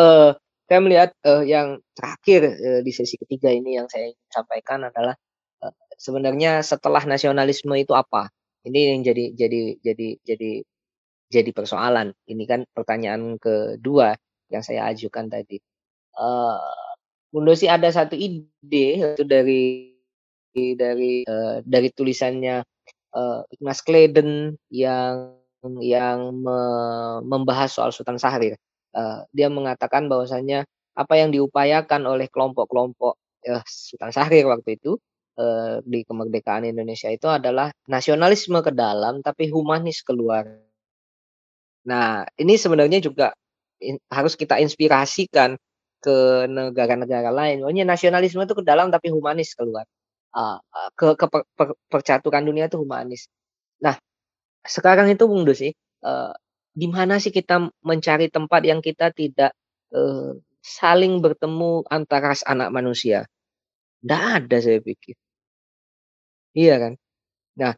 [0.00, 0.32] eh,
[0.68, 5.12] saya melihat eh, yang terakhir eh, di sesi ketiga ini yang saya sampaikan adalah
[5.60, 8.32] eh, sebenarnya setelah nasionalisme itu apa?
[8.64, 10.50] Ini yang jadi jadi jadi jadi
[11.32, 12.12] jadi persoalan.
[12.28, 14.12] Ini kan pertanyaan kedua
[14.52, 15.56] yang saya ajukan tadi.
[17.32, 19.88] Bung Dosi ada satu ide itu dari
[20.52, 22.60] dari eh, dari tulisannya
[23.16, 25.32] eh, Ignaz Kleden yang
[25.80, 28.60] yang me- membahas soal Sultan Syahrir.
[28.92, 33.16] Eh, dia mengatakan bahwasanya apa yang diupayakan oleh kelompok-kelompok
[33.48, 35.00] eh, Sultan Syahrir waktu itu
[35.40, 40.44] eh, di kemerdekaan Indonesia itu adalah nasionalisme ke dalam tapi humanis keluar.
[41.88, 43.34] Nah, ini sebenarnya juga
[43.82, 45.58] in, harus kita inspirasikan
[46.02, 47.62] ke negara-negara lain.
[47.62, 49.86] Pokoknya nasionalisme itu ke dalam tapi humanis keluar.
[50.32, 50.56] Uh,
[50.96, 53.28] ke, ke per, per, percaturan dunia itu humanis.
[53.84, 53.98] Nah,
[54.64, 55.68] sekarang itu Bung Dosi,
[56.06, 56.32] uh,
[56.72, 59.52] di mana sih kita mencari tempat yang kita tidak
[59.92, 60.32] uh,
[60.64, 63.28] saling bertemu antara anak manusia?
[64.00, 65.14] Tidak ada saya pikir.
[66.56, 66.92] Iya kan?
[67.60, 67.72] Nah,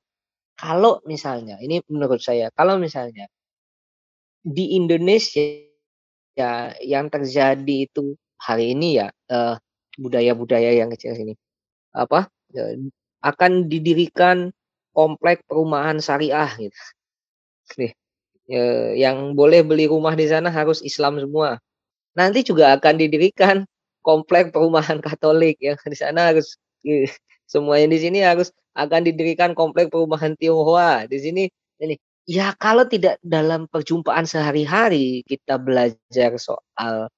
[0.55, 3.27] kalau misalnya, ini menurut saya, kalau misalnya
[4.45, 5.41] di Indonesia
[6.37, 9.57] ya yang terjadi itu hari ini ya budaya
[9.97, 11.33] budaya-budaya yang kecil ini
[11.97, 12.77] apa ya,
[13.25, 14.53] akan didirikan
[14.93, 16.81] komplek perumahan syariah gitu.
[17.81, 17.93] Nih,
[18.47, 18.65] ya,
[19.09, 21.57] yang boleh beli rumah di sana harus Islam semua.
[22.15, 23.65] Nanti juga akan didirikan
[24.05, 26.61] komplek perumahan Katolik ya di sana harus
[27.49, 31.43] semuanya di sini harus akan didirikan komplek perumahan Tionghoa di sini
[31.81, 37.09] ini ya kalau tidak dalam perjumpaan sehari-hari kita belajar soal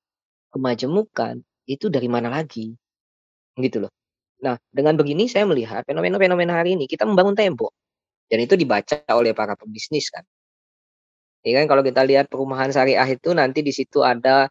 [0.51, 2.75] kemajemukan itu dari mana lagi
[3.59, 3.93] gitu loh
[4.43, 7.73] nah dengan begini saya melihat fenomena-fenomena hari ini kita membangun tembok
[8.29, 10.23] dan itu dibaca oleh para pebisnis kan
[11.47, 14.51] ya kan kalau kita lihat perumahan syariah itu nanti di situ ada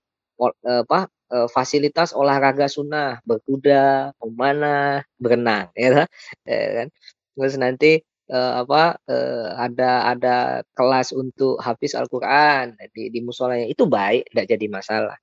[0.65, 6.07] apa uh, fasilitas olahraga sunnah, berkuda, memanah, berenang, ya, kan?
[6.49, 6.87] ya kan.
[7.35, 7.91] Terus nanti
[8.31, 10.35] uh, apa uh, ada ada
[10.73, 15.17] kelas untuk hafiz Al-Qur'an di di musolanya itu baik, tidak jadi masalah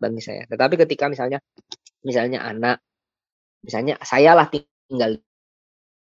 [0.00, 0.44] bagi saya.
[0.48, 1.38] Tetapi ketika misalnya
[2.06, 2.80] misalnya anak
[3.64, 5.18] misalnya saya lah tinggal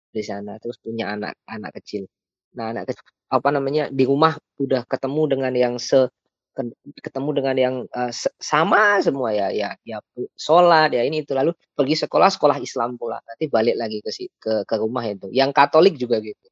[0.09, 2.09] di sana terus punya anak anak kecil.
[2.57, 6.09] Nah, anak kecil apa namanya di rumah udah ketemu dengan yang se
[6.99, 10.03] ketemu dengan yang uh, sama semua ya ya ya
[10.35, 11.33] sholat ya ini itu.
[11.35, 13.23] Lalu pergi sekolah sekolah Islam pula.
[13.23, 15.31] Nanti balik lagi ke ke ke rumah itu.
[15.31, 16.47] Yang Katolik juga gitu.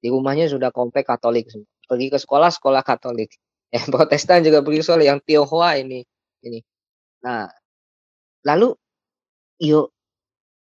[0.00, 1.48] Di rumahnya sudah komplek Katolik
[1.84, 3.30] pergi ke sekolah sekolah Katolik.
[3.74, 6.02] Yang Protestan juga pergi sekolah yang Tionghoa ini
[6.42, 6.58] ini.
[7.22, 7.46] Nah
[8.42, 8.74] lalu
[9.62, 9.94] yuk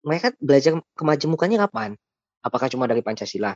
[0.05, 1.91] mereka belajar kemajemukannya kapan?
[2.45, 3.51] Apakah cuma dari Pancasila?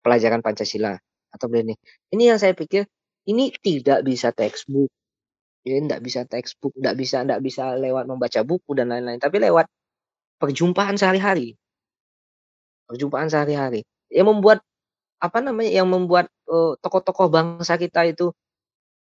[0.00, 0.96] Pelajaran Pancasila?
[1.28, 1.76] Atau ini?
[2.08, 2.88] Ini yang saya pikir
[3.28, 4.88] ini tidak bisa textbook.
[5.66, 9.68] Ya, tidak bisa textbook, tidak bisa tidak bisa lewat membaca buku dan lain-lain, tapi lewat
[10.40, 11.60] perjumpaan sehari-hari.
[12.88, 13.84] Perjumpaan sehari-hari.
[14.08, 14.58] Yang membuat
[15.20, 15.68] apa namanya?
[15.68, 18.32] Yang membuat tokoh tokoh-tokoh bangsa kita itu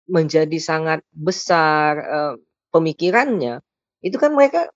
[0.10, 2.34] menjadi sangat besar uh,
[2.76, 3.64] pemikirannya.
[4.04, 4.68] Itu kan mereka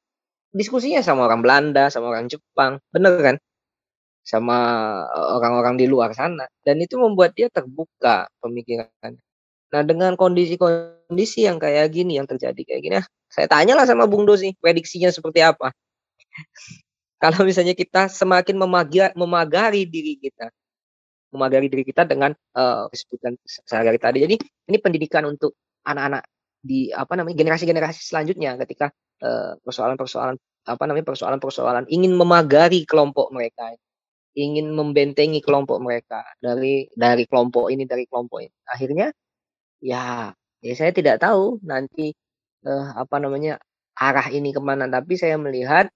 [0.55, 3.35] diskusinya sama orang Belanda, sama orang Jepang, bener kan?
[4.23, 4.55] Sama
[5.35, 9.19] orang-orang di luar sana dan itu membuat dia terbuka pemikirannya.
[9.73, 14.29] Nah, dengan kondisi-kondisi yang kayak gini, yang terjadi kayak gini, ah, saya tanyalah sama Bung
[14.29, 15.73] Dosi, prediksinya seperti apa.
[17.23, 20.53] Kalau misalnya kita semakin memagari, memagari diri kita,
[21.33, 22.85] memagari diri kita dengan uh,
[23.65, 24.17] sehari-hari tadi.
[24.21, 24.35] Jadi
[24.69, 25.57] ini pendidikan untuk
[25.87, 26.21] anak-anak
[26.63, 28.87] di apa namanya generasi-generasi selanjutnya ketika
[29.19, 33.75] persoalan persoalan-persoalan apa namanya persoalan-persoalan ingin memagari kelompok mereka,
[34.35, 38.55] ingin membentengi kelompok mereka dari dari kelompok ini dari kelompok ini.
[38.67, 39.11] Akhirnya
[39.83, 40.31] Ya,
[40.63, 42.15] ya saya tidak tahu nanti,
[42.63, 43.59] uh, apa namanya,
[43.99, 44.87] arah ini ke mana.
[44.87, 45.91] tapi saya melihat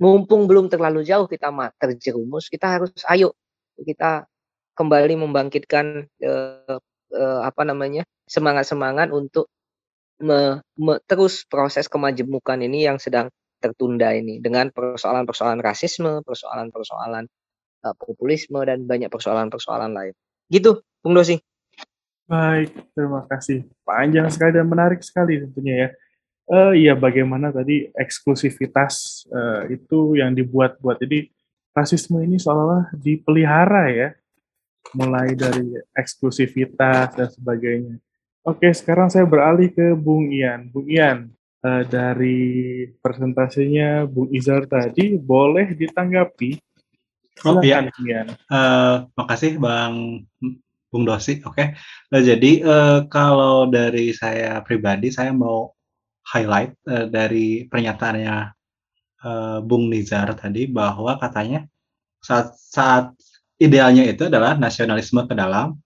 [0.00, 3.34] mumpung belum terlalu jauh kita terjerumus, kita harus ayo
[3.76, 4.24] kita
[4.78, 6.78] kembali membangkitkan, uh,
[7.12, 9.52] uh, apa namanya, semangat-semangat untuk
[10.22, 13.28] me me terus proses kemajemukan ini yang sedang
[13.60, 17.26] tertunda ini, dengan persoalan-persoalan rasisme, persoalan-persoalan,
[17.86, 20.14] uh, populisme, dan banyak persoalan-persoalan lain.
[20.50, 21.38] Gitu, Bung Dosi.
[22.28, 23.64] Baik, terima kasih.
[23.88, 25.88] Panjang sekali dan menarik sekali tentunya ya.
[26.48, 31.00] Uh, iya, bagaimana tadi eksklusivitas uh, itu yang dibuat-buat.
[31.00, 31.32] Jadi
[31.72, 34.08] rasisme ini seolah-olah dipelihara ya,
[34.92, 37.96] mulai dari eksklusivitas dan sebagainya.
[38.44, 40.68] Oke, sekarang saya beralih ke Bung Ian.
[40.68, 41.32] Bung Ian,
[41.64, 46.60] uh, dari presentasinya Bung Izar tadi, boleh ditanggapi?
[47.48, 47.88] Oh iya,
[48.52, 50.28] uh, makasih Bang
[50.88, 51.52] Bung Dosi, oke.
[51.52, 51.66] Okay.
[52.08, 55.76] Nah, jadi uh, kalau dari saya pribadi, saya mau
[56.32, 58.36] highlight uh, dari pernyataannya
[59.24, 61.68] uh, Bung Nizar tadi bahwa katanya
[62.24, 63.12] saat saat
[63.60, 65.76] idealnya itu adalah nasionalisme ke dalam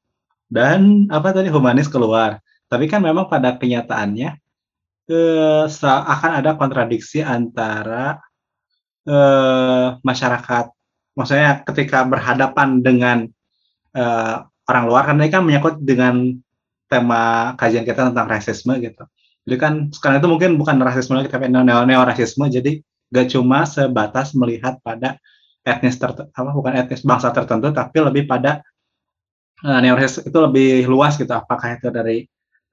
[0.47, 2.39] dan apa tadi humanis keluar.
[2.71, 4.39] Tapi kan memang pada kenyataannya
[5.11, 5.67] uh,
[6.15, 8.23] akan ada kontradiksi antara
[9.11, 10.71] uh, masyarakat,
[11.19, 13.19] maksudnya ketika berhadapan dengan
[14.73, 16.33] orang luar karena ini kan menyangkut dengan
[16.89, 19.05] tema kajian kita tentang rasisme gitu.
[19.45, 22.49] Jadi kan sekarang itu mungkin bukan rasisme lagi tapi neo neo rasisme.
[22.49, 22.81] Jadi
[23.13, 25.21] gak cuma sebatas melihat pada
[25.63, 28.65] etnis tertentu, apa bukan etnis bangsa tertentu, tapi lebih pada
[29.63, 31.31] uh, neoresis itu lebih luas gitu.
[31.31, 32.25] Apakah itu dari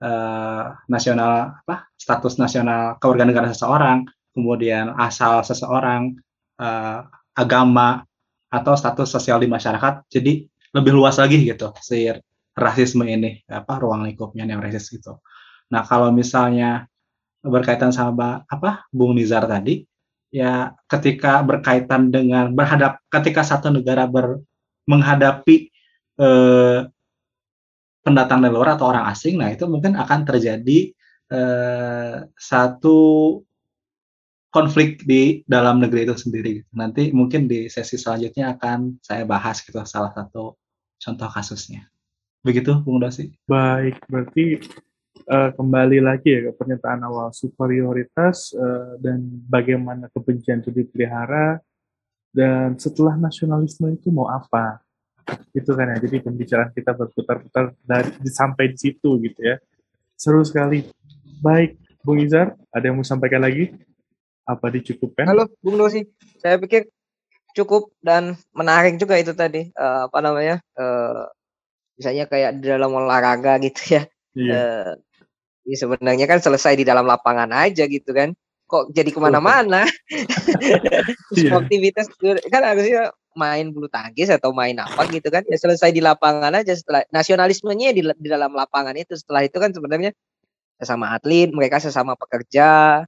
[0.02, 3.97] uh, nasional apa status nasional kewarganegaraan seseorang,
[4.34, 6.18] kemudian asal seseorang,
[6.62, 8.04] uh, agama
[8.50, 10.10] atau status sosial di masyarakat.
[10.10, 10.45] Jadi
[10.76, 12.09] lebih luas lagi gitu si
[12.53, 15.17] rasisme ini apa ruang lingkupnya neoresis gitu.
[15.72, 16.86] Nah kalau misalnya
[17.39, 19.88] berkaitan sama apa Bung Nizar tadi,
[20.30, 24.43] ya ketika berkaitan dengan berhadap ketika satu negara ber,
[24.86, 25.72] menghadapi
[26.20, 26.80] eh,
[28.03, 30.91] pendatang dari luar atau orang asing, nah itu mungkin akan terjadi
[31.32, 32.99] eh, satu
[34.49, 36.59] konflik di dalam negeri itu sendiri.
[36.76, 40.59] Nanti mungkin di sesi selanjutnya akan saya bahas gitu salah satu
[41.00, 41.88] contoh kasusnya.
[42.43, 43.36] Begitu, Bung Dosi.
[43.47, 44.64] Baik, berarti
[45.28, 47.36] uh, kembali lagi ya ke pernyataan awal.
[47.36, 51.60] Superioritas uh, dan bagaimana kebencian itu dipelihara
[52.32, 54.80] dan setelah nasionalisme itu mau apa?
[55.52, 59.58] Itu kan ya jadi pembicaraan kita berputar-putar dari sampai di situ gitu ya.
[60.16, 60.86] Seru sekali.
[61.39, 63.72] Baik Bung Izar ada yang mau sampaikan lagi?
[64.47, 65.28] Apa dicukupkan?
[65.28, 66.08] Halo Bung Dosi.
[66.39, 66.89] Saya pikir
[67.60, 71.28] cukup dan menarik juga itu tadi uh, apa namanya uh,
[71.99, 74.03] misalnya kayak di dalam olahraga gitu ya.
[74.34, 74.53] Iya.
[74.55, 74.91] uh,
[75.68, 78.32] ya sebenarnya kan selesai di dalam lapangan aja gitu kan.
[78.70, 79.84] Kok jadi ke mana-mana?
[81.30, 81.53] Iya.
[81.53, 82.10] sportivitas
[82.49, 85.45] kan harusnya main bulu tangkis atau main apa gitu kan.
[85.45, 89.14] Ya selesai di lapangan aja setelah nasionalismenya di, di dalam lapangan itu.
[89.14, 90.12] Setelah itu kan sebenarnya
[90.82, 93.03] sesama atlet mereka sesama pekerja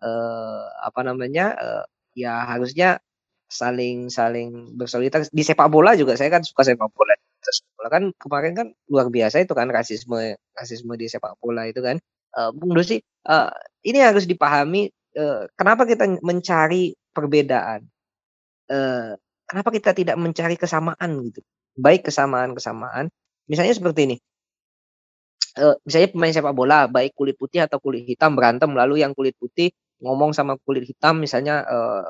[0.00, 1.84] eh, apa namanya eh,
[2.16, 3.02] ya harusnya
[3.46, 5.30] saling saling bersolidaritas.
[5.30, 7.14] Di sepak bola juga saya kan suka sepak bola.
[7.78, 11.96] Bola kan kemarin kan luar biasa itu kan rasisme rasisme di sepak bola itu kan.
[12.36, 13.48] Uh, Bung Dosi uh,
[13.86, 17.86] ini harus dipahami uh, kenapa kita mencari perbedaan?
[18.66, 19.14] Uh,
[19.46, 21.40] kenapa kita tidak mencari kesamaan gitu?
[21.78, 23.08] Baik kesamaan kesamaan
[23.46, 24.16] misalnya seperti ini.
[25.56, 29.32] Uh, misalnya pemain sepak bola baik kulit putih atau kulit hitam berantem lalu yang kulit
[29.40, 29.72] putih
[30.04, 32.04] ngomong sama kulit hitam misalnya uh,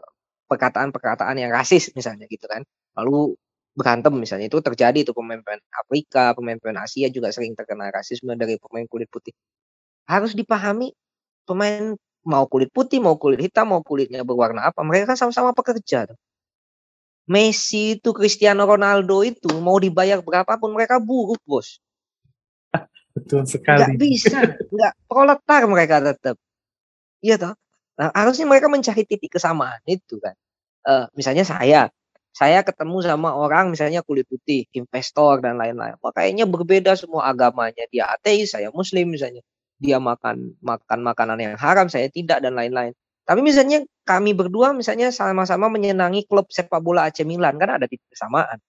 [0.46, 2.62] perkataan-perkataan yang rasis misalnya gitu kan
[2.96, 3.36] lalu
[3.76, 8.88] berantem misalnya itu terjadi itu pemain-pemain Afrika, pemain-pemain Asia juga sering terkena rasisme dari pemain
[8.88, 9.36] kulit putih.
[10.08, 10.96] Harus dipahami
[11.44, 11.92] pemain
[12.24, 16.08] mau kulit putih, mau kulit hitam, mau kulitnya berwarna apa, mereka kan sama-sama pekerja.
[17.28, 21.78] Messi itu Cristiano Ronaldo itu mau dibayar berapapun mereka buruk bos.
[23.14, 23.82] Betul sekali.
[23.82, 24.38] Gak bisa,
[24.72, 26.36] nggak proletar mereka tetap.
[27.20, 27.54] Iya toh.
[27.96, 30.36] Nah, harusnya mereka mencari titik kesamaan itu kan.
[30.86, 31.88] Uh, misalnya saya,
[32.36, 35.96] saya ketemu sama orang misalnya kulit putih, investor dan lain-lain.
[36.04, 37.88] Wah, kayaknya berbeda semua agamanya.
[37.88, 39.40] Dia ateis, saya muslim misalnya.
[39.80, 42.92] Dia makan makan makanan yang haram, saya tidak dan lain-lain.
[43.26, 48.06] Tapi misalnya kami berdua misalnya sama-sama menyenangi klub sepak bola AC Milan kan ada titik
[48.12, 48.60] kesamaan.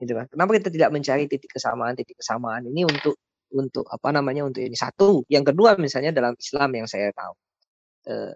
[0.00, 0.26] Gitu kan.
[0.32, 3.14] Kenapa kita tidak mencari titik kesamaan titik kesamaan ini untuk
[3.54, 5.22] untuk apa namanya untuk ini satu.
[5.28, 7.34] Yang kedua misalnya dalam Islam yang saya tahu.
[8.10, 8.32] Eh,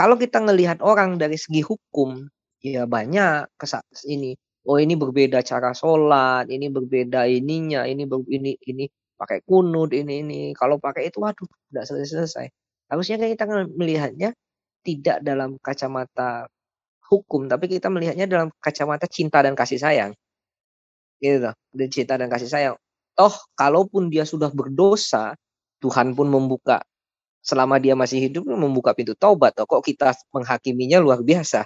[0.00, 2.24] kalau kita melihat orang dari segi hukum
[2.64, 4.32] ya banyak kesa ini
[4.64, 8.88] oh ini berbeda cara sholat ini berbeda ininya ini ber, ini ini
[9.20, 10.40] pakai kunut ini ini.
[10.56, 12.46] Kalau pakai itu waduh tidak selesai selesai
[12.90, 13.44] harusnya kan kita
[13.76, 14.28] melihatnya
[14.82, 16.48] tidak dalam kacamata
[17.06, 20.12] hukum tapi kita melihatnya dalam kacamata cinta dan kasih sayang.
[21.20, 22.74] Gitu dan cinta dan kasih sayang.
[23.12, 25.36] Toh kalaupun dia sudah berdosa
[25.84, 26.80] Tuhan pun membuka
[27.40, 29.64] selama dia masih hidup membuka pintu taubat toh.
[29.68, 31.64] Kok kita menghakiminya luar biasa?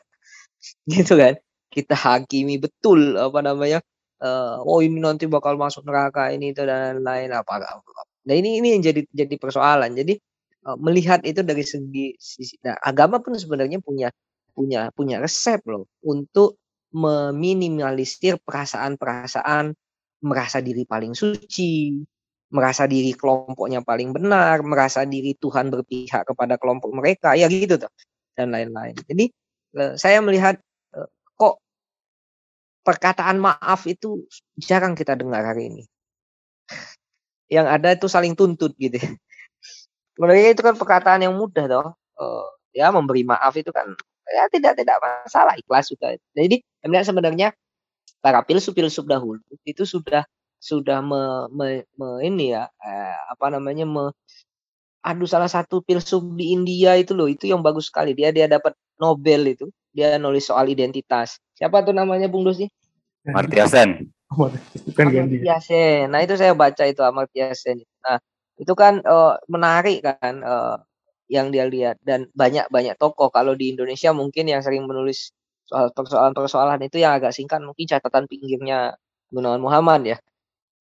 [0.90, 1.34] Gitu kan?
[1.70, 3.82] Kita hakimi betul apa namanya
[4.22, 7.82] uh, oh ini nanti bakal masuk neraka ini itu dan lain apa
[8.24, 9.92] nah ini ini yang jadi jadi persoalan.
[9.98, 10.16] Jadi
[10.64, 14.08] uh, melihat itu dari segi sisi nah, agama pun sebenarnya punya
[14.54, 16.62] punya punya resep loh untuk
[16.94, 19.74] meminimalisir perasaan-perasaan
[20.24, 22.00] merasa diri paling suci,
[22.54, 27.90] merasa diri kelompoknya paling benar, merasa diri Tuhan berpihak kepada kelompok mereka, ya gitu tuh
[28.38, 28.94] dan lain-lain.
[29.10, 29.30] Jadi
[29.74, 30.54] Eh, saya melihat
[30.94, 31.58] eh, kok
[32.86, 34.22] perkataan maaf itu
[34.54, 35.82] jarang kita dengar hari ini.
[37.50, 38.98] Yang ada itu saling tuntut gitu.
[40.14, 41.88] Sebenarnya itu kan perkataan yang mudah toh.
[42.14, 43.90] Uh, ya memberi maaf itu kan
[44.30, 46.14] ya tidak tidak masalah ikhlas juga.
[46.38, 46.62] Jadi
[47.02, 47.50] sebenarnya
[48.22, 50.22] para filsuf-filsuf dahulu itu sudah
[50.64, 51.66] sudah me, me,
[52.00, 54.04] me ini ya eh, apa namanya me,
[55.04, 58.72] aduh salah satu filsuf di India itu loh itu yang bagus sekali dia dia dapat
[58.96, 61.38] Nobel itu dia nulis soal identitas.
[61.54, 62.66] Siapa tuh namanya Bung Dosi?
[63.28, 64.10] Amartya Sen.
[64.32, 66.10] Amartya Sen.
[66.10, 67.84] Nah itu saya baca itu Amartya Sen.
[68.02, 68.18] Nah
[68.58, 70.80] itu kan uh, menarik kan uh,
[71.28, 75.32] yang dia lihat dan banyak banyak tokoh kalau di Indonesia mungkin yang sering menulis
[75.64, 78.94] soal persoalan-persoalan itu yang agak singkat mungkin catatan pinggirnya
[79.32, 80.16] Gunawan Muhammad ya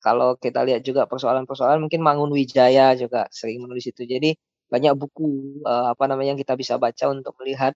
[0.03, 4.03] kalau kita lihat juga persoalan-persoalan mungkin Mangun Wijaya juga sering menulis itu.
[4.03, 4.35] Jadi
[4.67, 7.71] banyak buku uh, apa namanya yang kita bisa baca untuk melihat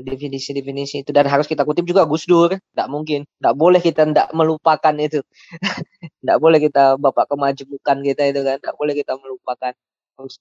[0.00, 1.10] definisi-definisi uh, itu.
[1.12, 2.56] Dan harus kita kutip juga Gus Dur.
[2.56, 3.28] Tidak mungkin.
[3.28, 5.20] Tidak boleh kita tidak melupakan itu.
[6.24, 8.56] Tidak boleh kita bapak kemajemukan kita itu kan.
[8.62, 9.72] Tidak boleh kita melupakan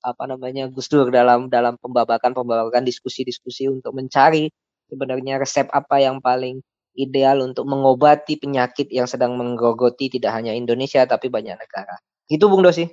[0.01, 4.49] apa namanya Gus Dur dalam dalam pembabakan pembabakan diskusi-diskusi untuk mencari
[4.87, 6.63] sebenarnya resep apa yang paling
[6.97, 11.95] ideal untuk mengobati penyakit yang sedang menggerogoti tidak hanya Indonesia tapi banyak negara.
[12.25, 12.89] Itu Bung Dosi.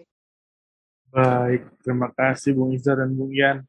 [1.08, 3.64] Baik, terima kasih Bung Iza dan Bung Ian.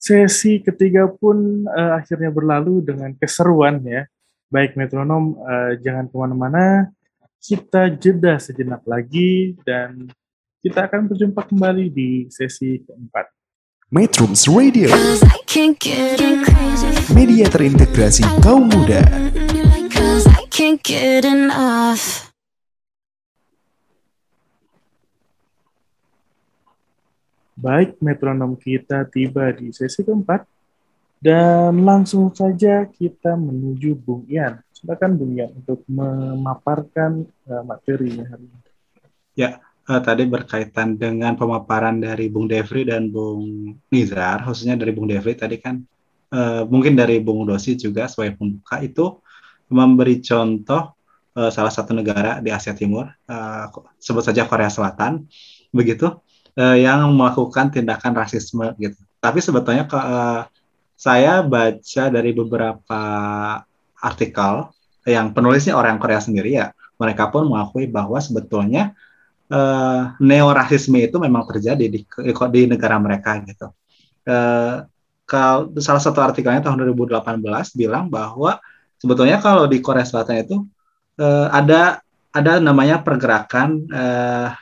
[0.00, 4.08] Sesi ketiga pun uh, akhirnya berlalu dengan keseruan ya.
[4.48, 6.64] Baik metronom, uh, jangan ke mana-mana.
[7.42, 10.08] Kita jeda sejenak lagi dan
[10.64, 13.35] kita akan berjumpa kembali di sesi keempat.
[13.86, 14.90] Metrums Radio.
[17.14, 18.98] Media terintegrasi kaum muda.
[27.54, 30.42] Baik, metronom kita tiba di sesi keempat.
[31.22, 34.66] Dan langsung saja kita menuju Bung Ian.
[34.74, 38.60] Silakan Bung Ian untuk memaparkan uh, materinya hari ini.
[39.38, 45.08] Ya, uh, tadi berkaitan dengan pemaparan dari Bung Devri dan Bung Nizar, khususnya dari Bung
[45.08, 45.80] Devri tadi kan
[46.34, 49.22] uh, mungkin dari Bung Dosi juga sebagai pembuka itu
[49.70, 50.94] memberi contoh
[51.34, 53.66] uh, salah satu negara di Asia Timur, uh,
[53.98, 55.26] sebut saja Korea Selatan,
[55.74, 56.10] begitu,
[56.58, 58.98] uh, yang melakukan tindakan rasisme gitu.
[59.18, 60.46] Tapi sebetulnya uh,
[60.96, 63.02] saya baca dari beberapa
[64.00, 64.70] artikel
[65.06, 68.96] yang penulisnya orang Korea sendiri ya, mereka pun mengakui bahwa sebetulnya
[69.50, 73.70] uh, neorasisme itu memang terjadi di, di negara mereka gitu.
[74.26, 74.86] Uh,
[75.26, 77.42] kalau salah satu artikelnya tahun 2018
[77.74, 78.62] bilang bahwa
[78.98, 80.56] sebetulnya kalau di Korea Selatan itu
[81.18, 84.54] uh, ada ada namanya pergerakan uh,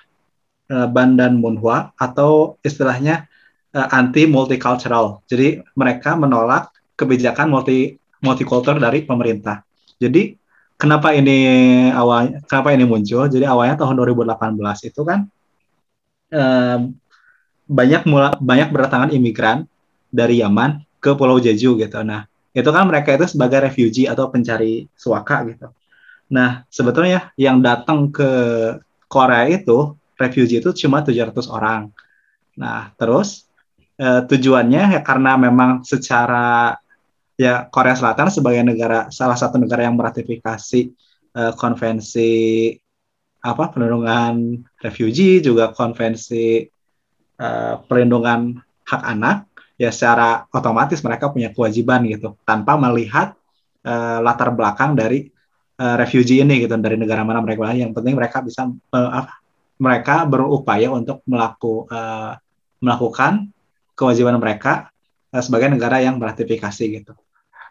[0.72, 3.28] uh, Bandan Munhwa atau istilahnya
[3.76, 5.20] uh, anti multicultural.
[5.28, 9.61] Jadi mereka menolak kebijakan multi multikultur dari pemerintah.
[10.01, 10.32] Jadi
[10.85, 13.24] kenapa ini awal kenapa ini muncul?
[13.32, 15.24] Jadi awalnya tahun 2018 itu kan
[17.64, 19.64] banyak mula, banyak berdatangan imigran
[20.12, 22.01] dari Yaman ke Pulau Jeju gitu.
[22.05, 25.72] Nah, itu kan mereka itu sebagai refugee atau pencari suaka gitu.
[26.32, 28.30] Nah, sebetulnya yang datang ke
[29.09, 31.89] Korea itu refugee itu cuma 700 orang.
[32.61, 33.49] Nah, terus
[33.97, 36.78] eh, tujuannya ya karena memang secara
[37.35, 40.80] ya Korea Selatan sebagai negara salah satu negara yang meratifikasi
[41.35, 42.70] uh, konvensi
[43.45, 46.64] apa perlindungan refugee juga konvensi
[47.37, 48.57] uh, perlindungan
[48.89, 49.37] hak anak
[49.74, 53.35] ya secara otomatis mereka punya kewajiban gitu tanpa melihat
[53.85, 55.28] uh, latar belakang dari
[55.82, 59.26] uh, refugee ini gitu dari negara mana mereka yang penting mereka bisa uh,
[59.74, 62.39] mereka berupaya untuk melaku, uh,
[62.78, 63.51] melakukan
[63.99, 64.91] kewajiban mereka
[65.35, 67.18] sebagai negara yang meratifikasi gitu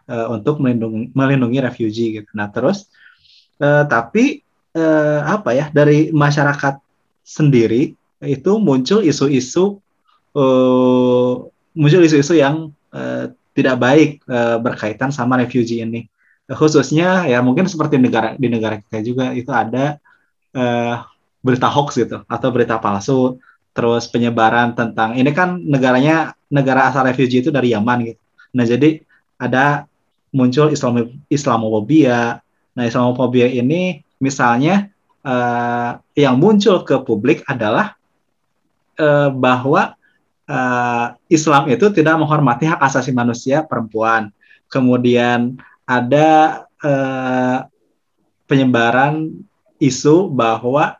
[0.09, 2.29] uh, untuk melindungi melindungi refugee gitu.
[2.35, 2.89] Nah terus
[3.59, 4.43] uh, tapi
[4.75, 6.79] uh, apa ya dari masyarakat
[7.23, 9.79] sendiri itu muncul isu-isu
[10.35, 11.33] uh,
[11.75, 16.09] muncul isu-isu yang uh, tidak baik uh, berkaitan sama refugee ini.
[16.43, 19.97] Khususnya ya mungkin seperti negara di negara kita juga itu ada
[20.51, 21.07] uh,
[21.39, 23.39] berita hoax gitu atau berita palsu.
[23.73, 28.21] Terus penyebaran tentang ini kan negaranya negara asal refugee itu dari Yaman gitu.
[28.53, 29.01] Nah jadi
[29.41, 29.89] ada
[30.33, 32.41] muncul Islam Islamofobia.
[32.73, 34.89] Nah, Islamofobia ini misalnya
[35.21, 37.93] uh, yang muncul ke publik adalah
[38.97, 39.93] uh, bahwa
[40.49, 44.33] uh, Islam itu tidak menghormati hak asasi manusia perempuan.
[44.67, 47.69] Kemudian ada uh,
[48.49, 49.45] penyebaran
[49.77, 50.97] isu bahwa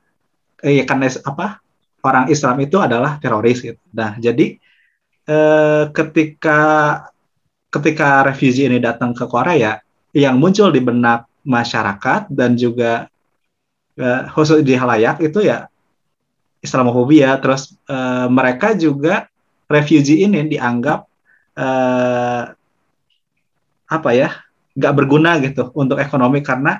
[0.63, 1.63] eh, karena apa
[2.03, 3.79] orang Islam itu adalah teroris gitu.
[3.95, 4.59] Nah, jadi
[5.27, 6.59] eh, ketika
[7.73, 9.81] ketika refugee ini datang ke Korea,
[10.13, 13.09] yang muncul di benak masyarakat dan juga
[13.97, 15.65] uh, khusus di halayak itu ya
[16.61, 17.41] Islamofobia.
[17.41, 19.25] Terus uh, mereka juga
[19.65, 21.09] refugee ini dianggap
[21.57, 22.43] uh,
[23.89, 24.37] apa ya,
[24.77, 26.77] nggak berguna gitu untuk ekonomi karena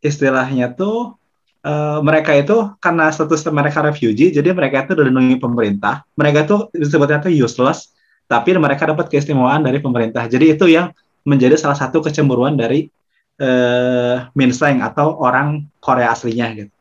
[0.00, 1.20] istilahnya tuh
[1.68, 6.00] uh, mereka itu karena status mereka refugee, jadi mereka itu dilindungi pemerintah.
[6.16, 7.92] Mereka tuh disebutnya tuh useless
[8.28, 10.28] tapi mereka dapat keistimewaan dari pemerintah.
[10.28, 10.92] Jadi itu yang
[11.24, 12.92] menjadi salah satu kecemburuan dari
[13.40, 16.72] uh, Minseng atau orang Korea aslinya gitu.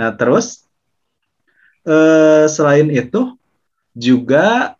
[0.00, 0.64] Nah terus
[1.84, 3.36] uh, selain itu
[3.92, 4.74] juga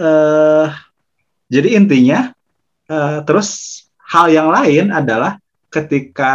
[0.00, 0.68] uh,
[1.52, 2.32] jadi intinya
[2.88, 5.36] uh, terus hal yang lain adalah
[5.68, 6.34] ketika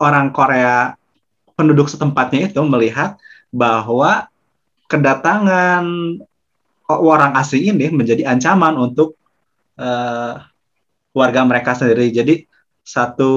[0.00, 0.96] orang Korea
[1.56, 3.20] penduduk setempatnya itu melihat
[3.52, 4.28] bahwa
[4.88, 5.84] kedatangan
[6.98, 9.14] orang asing ini menjadi ancaman untuk
[9.78, 10.42] uh,
[11.14, 12.10] warga mereka sendiri.
[12.10, 12.42] Jadi
[12.82, 13.32] satu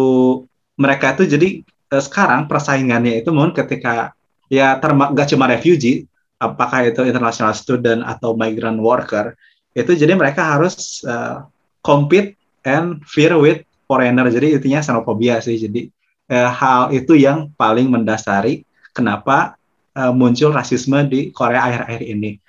[0.80, 1.48] mereka itu jadi
[1.94, 4.18] uh, sekarang persaingannya itu mungkin ketika
[4.50, 6.10] ya terma gak cuma refugee,
[6.42, 9.38] apakah itu international student atau migrant worker,
[9.74, 11.46] itu jadi mereka harus uh,
[11.82, 14.30] compete and fear with foreigner.
[14.30, 15.58] Jadi intinya xenofobia sih.
[15.58, 15.90] Jadi
[16.32, 19.58] uh, hal itu yang paling mendasari kenapa
[19.98, 22.43] uh, muncul rasisme di Korea akhir-akhir ini.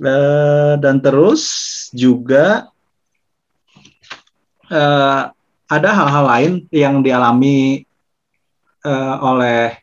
[0.00, 1.44] Uh, dan terus
[1.92, 2.72] juga
[4.72, 5.28] uh,
[5.68, 7.84] ada hal-hal lain yang dialami
[8.80, 9.76] uh, oleh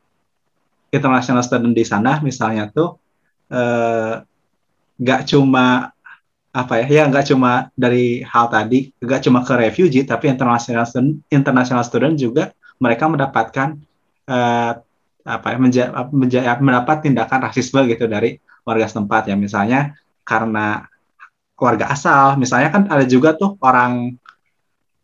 [0.89, 2.97] international student di sana, misalnya tuh
[3.53, 4.25] uh,
[4.97, 5.93] gak cuma
[6.49, 11.21] apa ya ya nggak cuma dari hal tadi nggak cuma ke refugee tapi international student
[11.29, 12.49] international student juga
[12.81, 13.77] mereka mendapatkan
[14.25, 14.73] uh,
[15.27, 19.35] apa ya menja, menja, mendapat tindakan rasisme gitu dari warga setempat ya.
[19.35, 19.93] Misalnya
[20.27, 20.83] karena
[21.55, 22.35] warga asal.
[22.35, 24.11] Misalnya kan ada juga tuh orang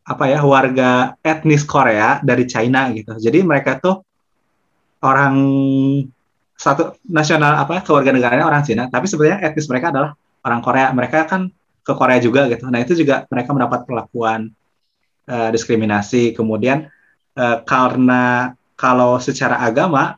[0.03, 3.15] apa ya warga etnis Korea dari China gitu.
[3.15, 4.03] Jadi mereka tuh
[4.99, 5.35] orang
[6.59, 10.11] satu nasional apa kewarganegaraan orang Cina tapi sebenarnya etnis mereka adalah
[10.43, 10.87] orang Korea.
[10.91, 11.47] Mereka kan
[11.83, 12.67] ke Korea juga gitu.
[12.67, 14.51] Nah itu juga mereka mendapat perlakuan
[15.27, 16.35] uh, diskriminasi.
[16.35, 16.87] Kemudian
[17.35, 20.15] uh, karena kalau secara agama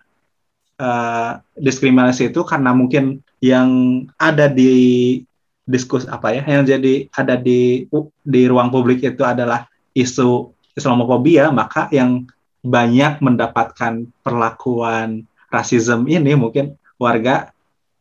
[0.78, 3.70] uh, diskriminasi itu karena mungkin yang
[4.18, 5.22] ada di
[5.66, 7.86] diskus apa ya yang jadi ada di
[8.22, 12.26] di ruang publik itu adalah isu Islamofobia maka yang
[12.66, 17.54] banyak mendapatkan perlakuan rasisme ini mungkin warga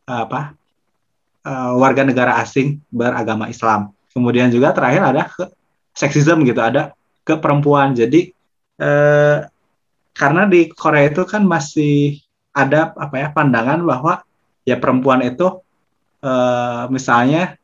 [0.09, 0.57] apa
[1.45, 3.93] uh, warga negara asing beragama Islam.
[4.11, 5.43] Kemudian juga terakhir ada ke
[5.93, 7.93] seksisme gitu, ada ke perempuan.
[7.93, 8.33] Jadi
[8.81, 9.45] uh,
[10.15, 12.19] karena di Korea itu kan masih
[12.55, 14.23] ada apa ya pandangan bahwa
[14.65, 15.61] ya perempuan itu
[16.25, 17.55] uh, misalnya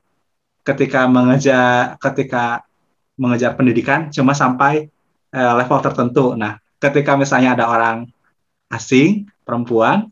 [0.61, 2.61] ketika mengejar ketika
[3.17, 4.87] mengejar pendidikan cuma sampai
[5.33, 6.37] uh, level tertentu.
[6.37, 8.05] Nah, ketika misalnya ada orang
[8.69, 10.07] asing perempuan,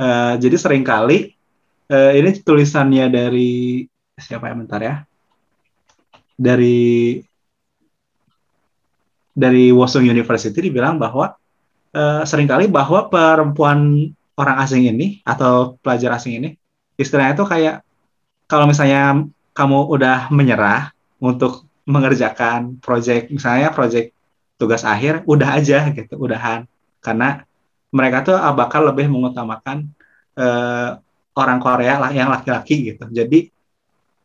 [0.00, 1.36] uh, jadi sering kali
[1.92, 3.84] uh, ini tulisannya dari
[4.16, 4.94] siapa ya bentar ya
[6.36, 7.20] dari
[9.32, 11.32] dari Washington University dibilang bahwa
[11.96, 16.48] uh, sering kali bahwa perempuan orang asing ini atau pelajar asing ini
[16.96, 17.76] istilahnya itu kayak
[18.48, 24.14] kalau misalnya kamu udah menyerah untuk mengerjakan proyek misalnya proyek
[24.56, 26.64] tugas akhir udah aja gitu udahan
[27.02, 27.44] karena
[27.92, 29.92] mereka tuh bakal lebih mengutamakan
[30.40, 30.96] uh,
[31.36, 33.04] orang Korea lah yang laki-laki gitu.
[33.12, 33.52] Jadi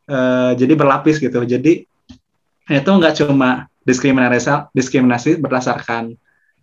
[0.08, 1.44] uh, jadi berlapis gitu.
[1.44, 1.84] Jadi
[2.68, 6.16] itu nggak cuma diskriminasi diskriminasi berdasarkan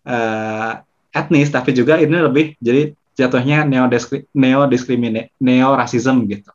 [0.05, 0.73] uh,
[1.13, 3.87] etnis, tapi juga ini lebih jadi jatuhnya neo
[4.35, 4.63] neo
[5.41, 6.51] neo rasisme gitu.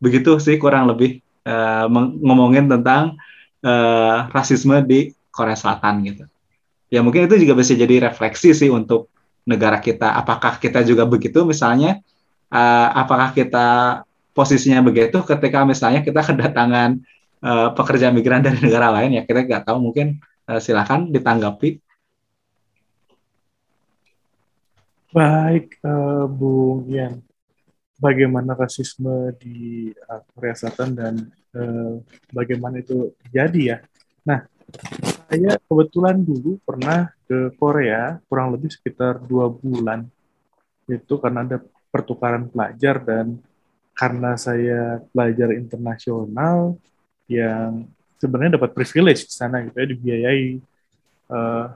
[0.00, 1.88] Begitu sih kurang lebih uh,
[2.20, 3.16] ngomongin tentang
[3.64, 6.24] uh, rasisme di Korea Selatan gitu.
[6.90, 9.08] Ya mungkin itu juga bisa jadi refleksi sih untuk
[9.46, 10.16] negara kita.
[10.16, 12.02] Apakah kita juga begitu misalnya
[12.52, 14.02] uh, apakah kita
[14.34, 17.00] posisinya begitu ketika misalnya kita kedatangan
[17.44, 20.20] uh, pekerja migran dari negara lain ya kita nggak tahu mungkin
[20.50, 21.80] uh, silakan ditanggapi.
[25.10, 27.18] Baik, uh, Bung Ian,
[27.98, 31.14] bagaimana rasisme di uh, Korea Selatan dan
[31.50, 31.98] uh,
[32.30, 33.76] bagaimana itu terjadi ya?
[34.22, 34.46] Nah,
[35.26, 40.06] saya kebetulan dulu pernah ke Korea kurang lebih sekitar dua bulan.
[40.86, 41.58] Itu karena ada
[41.90, 43.34] pertukaran pelajar dan
[43.98, 46.78] karena saya pelajar internasional
[47.26, 47.90] yang
[48.22, 50.46] sebenarnya dapat privilege di sana gitu ya dibiayai.
[51.26, 51.66] Uh,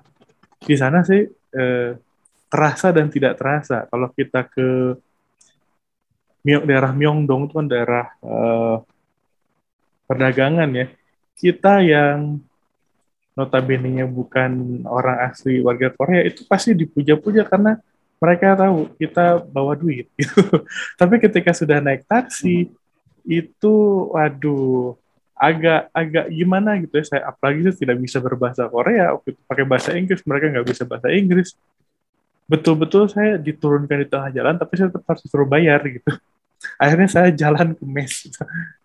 [0.62, 1.26] di sana sih
[1.58, 1.98] uh,
[2.54, 3.82] terasa dan tidak terasa.
[3.90, 4.94] Kalau kita ke
[6.46, 8.78] daerah Myeongdong itu kan daerah uh,
[10.06, 10.86] perdagangan ya.
[11.34, 12.38] Kita yang
[13.34, 17.82] notabene-nya bukan orang asli warga Korea itu pasti dipuja-puja karena
[18.22, 20.06] mereka tahu kita bawa duit.
[20.14, 20.38] Gitu.
[21.00, 22.70] Tapi ketika sudah naik taksi
[23.26, 23.74] itu
[24.14, 24.94] waduh
[25.34, 27.04] agak agak gimana gitu ya.
[27.10, 29.18] Saya apalagi saya tidak bisa berbahasa Korea
[29.50, 31.58] pakai bahasa Inggris mereka nggak bisa bahasa Inggris
[32.44, 36.10] betul-betul saya diturunkan di tengah jalan tapi saya tetap harus suruh bayar gitu
[36.80, 38.28] akhirnya saya jalan ke mes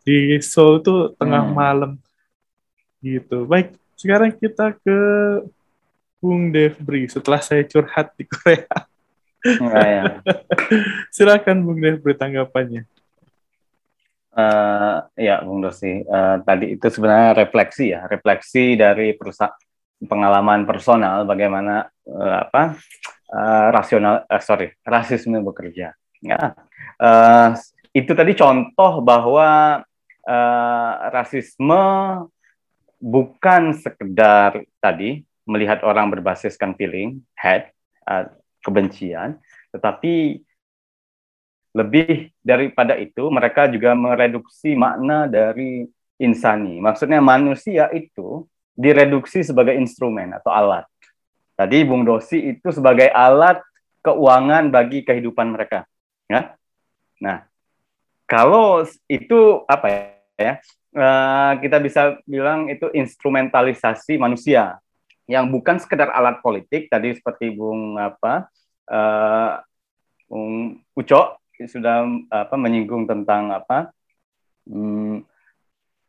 [0.03, 1.55] di Seoul itu tengah hmm.
[1.55, 1.91] malam
[3.03, 4.97] gitu baik sekarang kita ke
[6.19, 8.89] Bung Devbri setelah saya curhat di Korea
[9.43, 10.03] ya.
[11.15, 12.83] Silakan Bung Dev bertanggapannya.
[14.29, 16.03] Uh, ya, Bung Dosi.
[16.05, 19.55] Uh, tadi itu sebenarnya refleksi ya, refleksi dari perusahaan
[19.99, 22.79] pengalaman personal bagaimana uh, apa
[23.31, 25.93] uh, rasional, uh, sorry, rasisme bekerja.
[26.19, 26.53] Ya,
[26.99, 27.55] uh,
[27.95, 29.81] itu tadi contoh bahwa
[30.27, 31.83] uh, rasisme
[32.99, 37.71] bukan sekedar tadi melihat orang berbasiskan feeling, head,
[38.05, 38.27] uh,
[38.61, 39.39] kebencian,
[39.71, 40.43] tetapi
[41.73, 45.87] lebih daripada itu mereka juga mereduksi makna dari
[46.19, 46.81] insani.
[46.83, 50.85] Maksudnya manusia itu direduksi sebagai instrumen atau alat.
[51.59, 53.59] Tadi Bung Dosi itu sebagai alat
[53.99, 55.83] keuangan bagi kehidupan mereka.
[56.31, 56.55] Ya?
[57.19, 57.43] Nah,
[58.23, 60.63] kalau itu apa ya?
[60.89, 64.79] Uh, kita bisa bilang itu instrumentalisasi manusia
[65.29, 68.49] yang bukan sekedar alat politik tadi seperti Bung apa
[68.89, 69.61] uh,
[70.25, 73.93] Bung Uco sudah apa menyinggung tentang apa
[74.65, 75.21] hmm,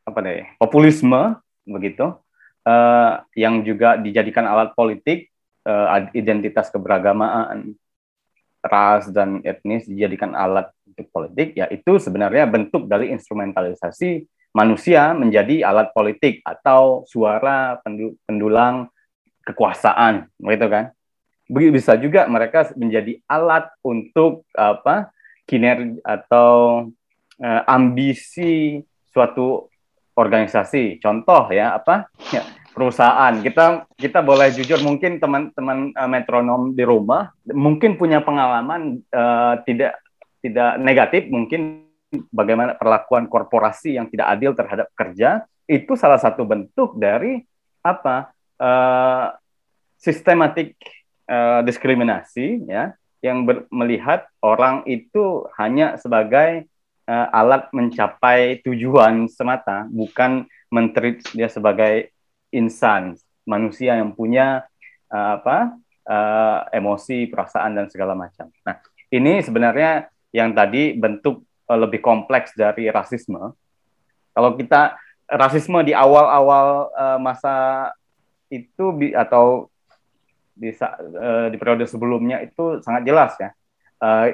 [0.08, 1.36] apa deh populisme
[1.68, 2.16] begitu
[2.64, 5.28] uh, yang juga dijadikan alat politik
[5.66, 7.74] uh, identitas keberagamaan
[8.60, 15.62] ras dan etnis dijadikan alat untuk politik ya itu sebenarnya bentuk dari instrumentalisasi manusia menjadi
[15.62, 17.78] alat politik atau suara
[18.26, 18.90] pendulang
[19.46, 20.84] kekuasaan, gitu kan?
[21.50, 25.10] Bisa juga mereka menjadi alat untuk apa
[25.46, 26.86] kinerja atau
[27.42, 29.66] uh, ambisi suatu
[30.14, 31.02] organisasi.
[31.02, 33.34] Contoh ya apa ya, perusahaan.
[33.42, 39.98] Kita kita boleh jujur mungkin teman-teman uh, metronom di rumah mungkin punya pengalaman uh, tidak
[40.40, 41.84] tidak negatif mungkin
[42.32, 47.46] bagaimana perlakuan korporasi yang tidak adil terhadap kerja itu salah satu bentuk dari
[47.86, 49.36] apa uh,
[49.94, 50.74] sistematik
[51.30, 56.66] uh, diskriminasi ya yang melihat orang itu hanya sebagai
[57.04, 62.10] uh, alat mencapai tujuan semata bukan menteri dia sebagai
[62.50, 64.66] insan manusia yang punya
[65.10, 65.74] uh, apa
[66.06, 68.50] uh, emosi perasaan dan segala macam.
[68.66, 68.78] Nah
[69.10, 73.54] ini sebenarnya yang tadi bentuk uh, lebih kompleks dari rasisme.
[74.30, 74.94] Kalau kita
[75.26, 77.90] rasisme di awal-awal uh, masa
[78.50, 79.70] itu atau
[80.54, 83.50] di uh, di periode sebelumnya itu sangat jelas ya
[84.02, 84.26] uh,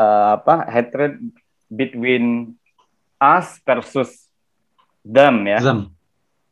[0.00, 1.20] uh, apa hatred
[1.68, 2.56] between
[3.20, 4.26] us versus
[5.06, 5.60] them ya.
[5.62, 5.92] Them.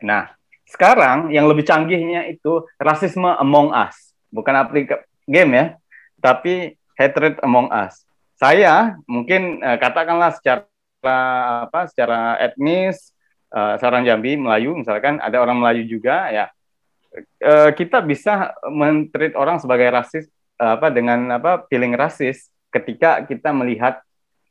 [0.02, 0.32] Nah
[0.70, 5.66] sekarang yang lebih canggihnya itu rasisme among us bukan aplikasi game ya
[6.22, 8.04] tapi hatred among us.
[8.36, 10.68] Saya mungkin uh, katakanlah secara
[11.64, 13.12] apa secara etnis
[13.52, 16.52] uh, seorang Jambi Melayu misalkan ada orang Melayu juga ya
[17.40, 20.28] uh, kita bisa mentreat orang sebagai rasis
[20.60, 24.04] uh, apa dengan apa feeling rasis ketika kita melihat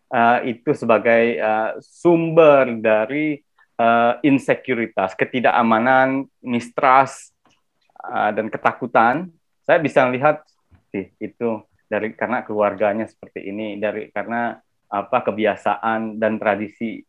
[0.10, 3.46] uh, itu sebagai uh, sumber dari
[3.80, 7.32] uh, insekuritas, ketidakamanan, mistrust
[8.04, 9.32] uh, dan ketakutan.
[9.64, 10.44] Saya bisa melihat
[10.92, 14.60] sih itu dari karena keluarganya seperti ini, dari karena
[14.90, 17.02] apa kebiasaan dan tradisi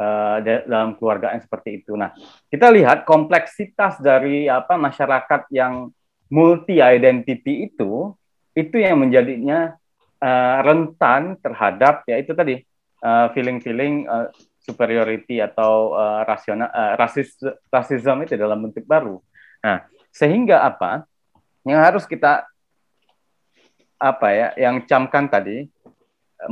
[0.00, 1.94] uh, dalam keluarga yang seperti itu.
[1.94, 2.12] Nah,
[2.48, 5.92] kita lihat kompleksitas dari apa masyarakat yang
[6.26, 8.10] multi identity itu
[8.56, 9.76] itu yang menjadinya
[10.18, 12.64] uh, rentan terhadap ya itu tadi
[13.04, 14.32] uh, feeling-feeling uh,
[14.66, 17.38] superiority atau uh, rasional uh, rasis
[17.70, 19.22] rasisme itu dalam bentuk baru.
[19.62, 21.06] Nah, sehingga apa?
[21.62, 22.42] Yang harus kita
[23.96, 25.72] apa ya yang camkan tadi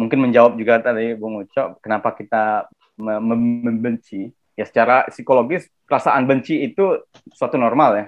[0.01, 4.33] mungkin menjawab juga tadi Bung Ucok kenapa kita membenci?
[4.55, 7.03] Ya secara psikologis perasaan benci itu
[7.35, 8.07] suatu normal ya.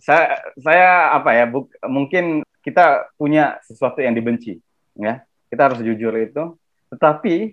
[0.00, 4.58] Saya saya apa ya buk, mungkin kita punya sesuatu yang dibenci
[4.96, 5.20] ya.
[5.52, 6.56] Kita harus jujur itu.
[6.88, 7.52] Tetapi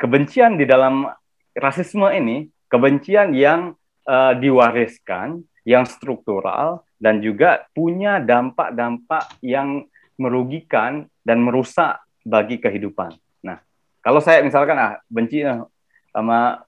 [0.00, 1.08] kebencian di dalam
[1.52, 3.76] rasisme ini kebencian yang
[4.08, 9.84] uh, diwariskan yang struktural dan juga punya dampak-dampak yang
[10.16, 13.16] merugikan dan merusak bagi kehidupan
[14.04, 15.64] kalau saya misalkan ah benci ah,
[16.12, 16.60] sama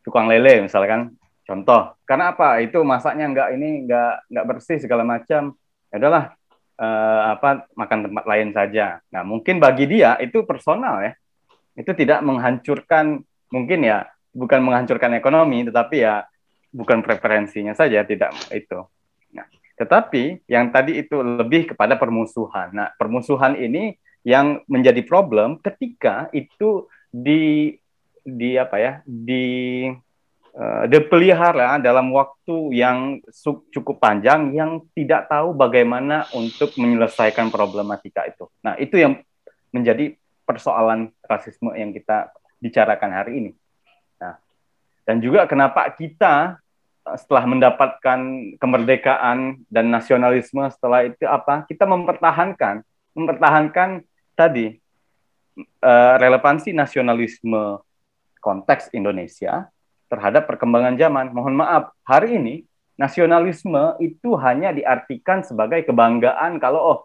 [0.00, 1.12] tukang lele misalkan
[1.44, 2.64] contoh, karena apa?
[2.64, 5.52] Itu masaknya nggak ini nggak nggak bersih segala macam.
[5.92, 9.04] Ya eh, apa makan tempat lain saja.
[9.12, 11.12] Nah mungkin bagi dia itu personal ya,
[11.76, 13.20] itu tidak menghancurkan
[13.52, 16.24] mungkin ya bukan menghancurkan ekonomi, tetapi ya
[16.72, 18.84] bukan preferensinya saja tidak itu.
[19.32, 19.48] Nah,
[19.80, 22.72] tetapi yang tadi itu lebih kepada permusuhan.
[22.72, 23.96] Nah, permusuhan ini
[24.26, 27.72] yang menjadi problem ketika itu di
[28.26, 29.86] di apa ya di
[30.52, 33.22] uh, dipelihara dalam waktu yang
[33.70, 38.50] cukup panjang yang tidak tahu bagaimana untuk menyelesaikan problematika itu.
[38.60, 39.22] Nah, itu yang
[39.70, 42.30] menjadi persoalan rasisme yang kita
[42.62, 43.50] bicarakan hari ini.
[44.22, 44.38] Nah,
[45.04, 46.62] dan juga kenapa kita
[47.04, 48.20] eh, setelah mendapatkan
[48.56, 51.66] kemerdekaan dan nasionalisme setelah itu apa?
[51.66, 52.86] Kita mempertahankan
[53.16, 54.04] mempertahankan
[54.36, 54.76] tadi
[55.80, 57.80] uh, relevansi nasionalisme
[58.44, 59.72] konteks Indonesia
[60.12, 61.32] terhadap perkembangan zaman.
[61.32, 62.54] Mohon maaf, hari ini
[63.00, 66.98] nasionalisme itu hanya diartikan sebagai kebanggaan kalau oh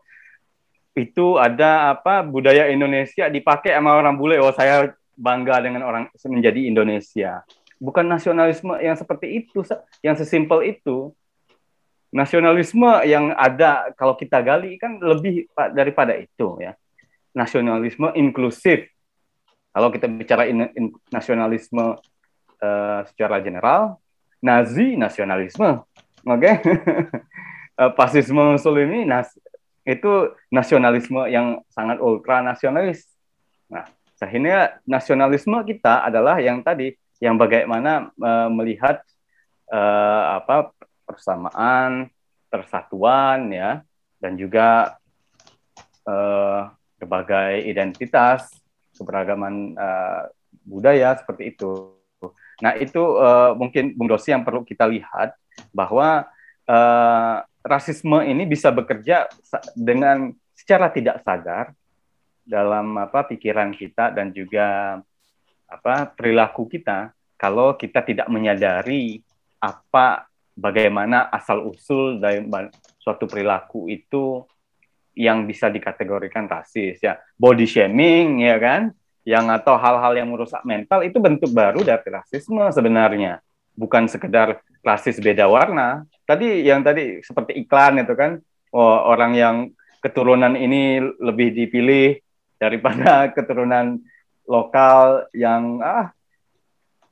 [0.91, 4.39] itu ada apa budaya Indonesia dipakai sama orang bule.
[4.43, 7.43] Oh saya bangga dengan orang menjadi Indonesia.
[7.81, 9.63] Bukan nasionalisme yang seperti itu
[10.03, 11.15] yang sesimpel itu.
[12.11, 16.75] Nasionalisme yang ada kalau kita gali kan lebih daripada itu ya.
[17.31, 18.91] Nasionalisme inklusif.
[19.71, 21.95] Kalau kita bicara in, in, nasionalisme
[22.59, 23.95] uh, secara general
[24.43, 25.85] Nazi nasionalisme
[26.27, 26.35] oke?
[26.41, 26.55] Okay?
[27.97, 29.33] fasisme Mussolini nas
[29.86, 33.07] itu nasionalisme yang sangat ultra nasionalis
[33.71, 33.88] nah
[34.21, 39.01] sehingga nasionalisme kita adalah yang tadi yang bagaimana uh, melihat
[39.69, 40.73] uh, apa
[41.05, 42.09] persamaan,
[42.47, 43.86] persatuan ya,
[44.17, 44.97] dan juga
[46.09, 48.49] uh, berbagai identitas,
[48.97, 50.29] keberagaman uh,
[50.63, 51.93] budaya seperti itu.
[52.61, 55.34] Nah itu uh, mungkin Bung Dosi yang perlu kita lihat
[55.73, 56.29] bahwa
[56.69, 59.30] uh, rasisme ini bisa bekerja
[59.78, 61.74] dengan secara tidak sadar
[62.41, 64.99] dalam apa pikiran kita dan juga
[65.70, 67.14] apa perilaku kita.
[67.38, 69.22] Kalau kita tidak menyadari
[69.57, 72.45] apa bagaimana asal usul dari
[73.01, 74.45] suatu perilaku itu
[75.18, 77.18] yang bisa dikategorikan rasis ya.
[77.38, 78.93] Body shaming ya kan?
[79.22, 83.41] Yang atau hal-hal yang merusak mental itu bentuk baru dari rasisme sebenarnya.
[83.74, 88.39] Bukan sekedar rasis beda warna tadi yang tadi seperti iklan itu kan
[88.71, 89.55] oh, orang yang
[89.99, 92.15] keturunan ini lebih dipilih
[92.55, 93.99] daripada keturunan
[94.47, 96.15] lokal yang ah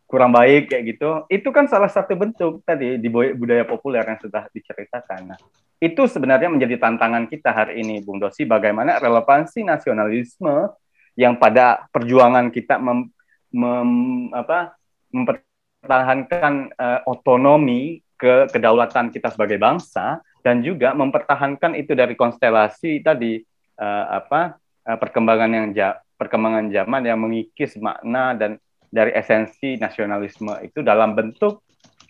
[0.10, 1.10] kurang baik kayak gitu.
[1.30, 5.36] Itu kan salah satu bentuk tadi di budaya populer yang sudah diceritakan.
[5.36, 5.40] Nah
[5.80, 10.74] itu sebenarnya menjadi tantangan kita hari ini Bung Dosi bagaimana relevansi nasionalisme
[11.14, 13.08] yang pada perjuangan kita mem,
[13.54, 13.92] mem,
[14.34, 14.76] apa,
[15.14, 23.40] mempertahankan uh, otonomi ke kedaulatan kita sebagai bangsa dan juga mempertahankan itu dari konstelasi tadi
[23.80, 28.60] uh, apa uh, perkembangan yang ja, perkembangan zaman yang mengikis makna dan
[28.92, 31.64] dari esensi nasionalisme itu dalam bentuk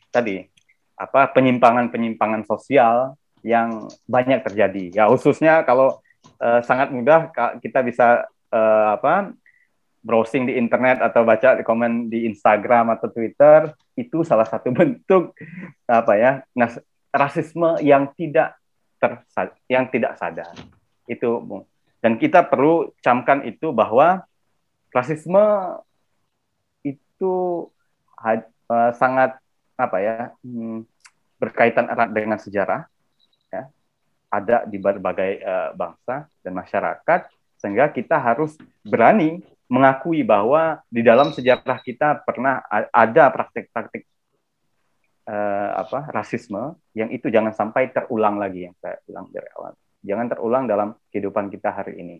[0.09, 0.41] tadi
[0.97, 4.91] apa penyimpangan-penyimpangan sosial yang banyak terjadi.
[4.91, 6.01] Ya khususnya kalau
[6.41, 7.31] uh, sangat mudah
[7.61, 9.31] kita bisa uh, apa
[9.99, 15.35] browsing di internet atau baca di komen di Instagram atau Twitter itu salah satu bentuk
[15.85, 16.79] apa ya nas
[17.09, 18.55] rasisme yang tidak
[18.99, 19.23] ter
[19.67, 20.53] yang tidak sadar.
[21.09, 21.43] Itu
[21.99, 24.23] dan kita perlu camkan itu bahwa
[24.95, 25.43] rasisme
[26.83, 27.67] itu
[28.23, 29.35] uh, sangat
[29.79, 30.83] apa ya hmm,
[31.39, 32.87] berkaitan erat dengan sejarah
[33.51, 33.71] ya
[34.31, 37.21] ada di berbagai uh, bangsa dan masyarakat
[37.59, 38.55] sehingga kita harus
[38.87, 44.03] berani mengakui bahwa di dalam sejarah kita pernah ada praktik-praktik
[45.29, 49.77] uh, apa rasisme yang itu jangan sampai terulang lagi yang saya bilang dari awal.
[50.01, 52.17] Jangan terulang dalam kehidupan kita hari ini.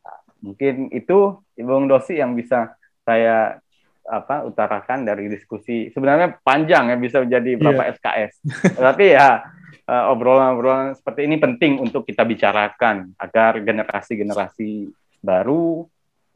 [0.00, 2.72] Nah, mungkin itu Ibu Dosi yang bisa
[3.04, 3.60] saya
[4.08, 5.92] apa utarakan dari diskusi.
[5.92, 7.94] Sebenarnya panjang ya bisa menjadi berapa yeah.
[8.00, 8.32] SKS
[8.88, 9.44] tapi ya
[9.88, 14.92] uh, obrolan-obrolan seperti ini penting untuk kita bicarakan agar generasi-generasi
[15.24, 15.88] baru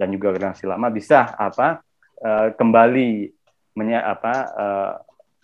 [0.03, 1.79] dan juga generasi lama bisa apa
[2.27, 3.31] uh, kembali
[3.79, 4.93] menye apa uh,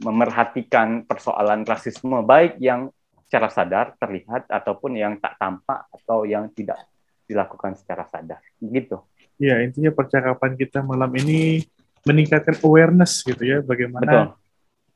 [0.03, 2.91] memerhatikan persoalan rasisme baik yang
[3.23, 6.83] secara sadar terlihat ataupun yang tak tampak atau yang tidak
[7.31, 8.99] dilakukan secara sadar gitu.
[9.39, 11.63] Ya intinya percakapan kita malam ini
[12.09, 14.27] meningkatkan awareness gitu ya bagaimana Betul.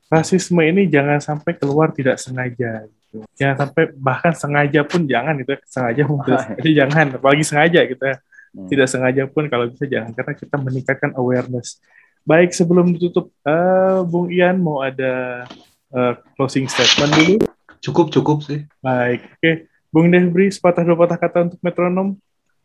[0.09, 3.21] rasisme ini jangan sampai keluar tidak sengaja gitu.
[3.37, 6.17] jangan sampai bahkan sengaja pun jangan itu sengaja pun
[6.79, 8.17] jangan apalagi sengaja gitu ya
[8.53, 8.69] hmm.
[8.69, 11.81] tidak sengaja pun kalau bisa jangan karena kita meningkatkan awareness.
[12.23, 15.43] Baik sebelum ditutup uh, Bung Ian mau ada
[15.91, 17.35] uh, closing statement dulu?
[17.83, 18.63] Cukup cukup sih.
[18.79, 19.39] Baik oke.
[19.43, 19.55] Okay.
[19.91, 22.15] Bung Devri sepatah dua patah kata untuk metronom.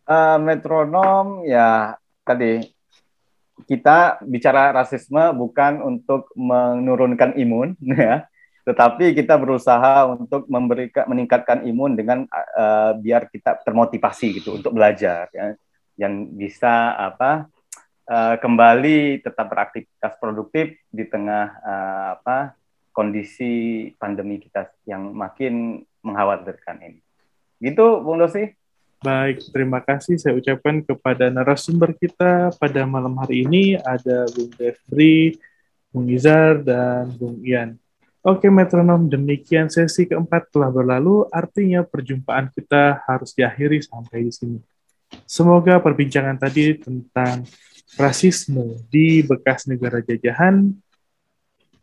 [0.06, 2.70] Uh, metronom ya tadi.
[3.66, 8.31] Kita bicara rasisme bukan untuk menurunkan imun ya.
[8.62, 15.27] Tetapi kita berusaha untuk memberikan meningkatkan imun dengan uh, biar kita termotivasi gitu untuk belajar
[15.35, 15.59] ya
[15.98, 17.50] yang bisa apa
[18.06, 22.56] uh, kembali tetap beraktivitas produktif di tengah uh, apa
[22.94, 27.00] kondisi pandemi kita yang makin mengkhawatirkan ini
[27.58, 28.54] gitu Bung Dosi
[28.98, 35.38] Baik, terima kasih saya ucapkan kepada narasumber kita pada malam hari ini ada Bung Devri,
[35.94, 37.78] Bung Izar, dan Bung Ian.
[38.26, 44.58] Oke metronom, demikian sesi keempat telah berlalu, artinya perjumpaan kita harus diakhiri sampai di sini.
[45.28, 47.44] Semoga perbincangan tadi tentang
[47.97, 50.72] rasisme di bekas negara jajahan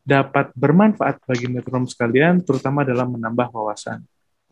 [0.06, 4.06] dapat bermanfaat bagi metronom sekalian, terutama dalam menambah wawasan.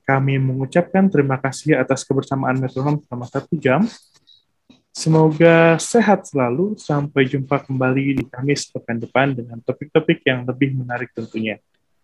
[0.03, 3.85] Kami mengucapkan terima kasih atas kebersamaan metronom selama satu jam.
[4.91, 6.75] Semoga sehat selalu.
[6.75, 11.61] Sampai jumpa kembali di Kamis pekan depan dengan topik-topik yang lebih menarik tentunya.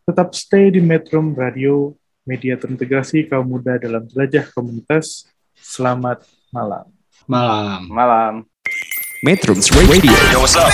[0.08, 1.94] Tetap stay di Metrum Radio,
[2.24, 5.28] media terintegrasi kaum muda dalam jelajah komunitas.
[5.60, 6.84] Selamat malam.
[7.30, 7.88] Malam.
[7.90, 8.46] Malam.
[9.26, 10.12] Metrums Radio.
[10.32, 10.66] Yo, what's up?
[10.66, 10.72] All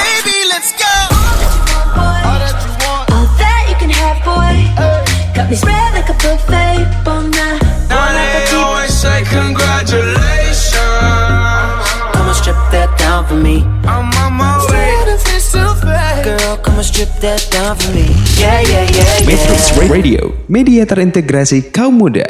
[3.40, 4.56] that you can have, boy.
[5.36, 7.60] Got me spread like a buffet, bon night.
[7.90, 10.78] Now they always say congratulations.
[12.14, 13.64] Come and strip that down for me.
[13.84, 14.94] I'm on my way.
[16.24, 18.08] Girl, come and strip that down for me.
[18.40, 19.92] Yeah, yeah, yeah, Metrums yeah.
[19.92, 22.26] Radio, media terintegrasi kaum muda.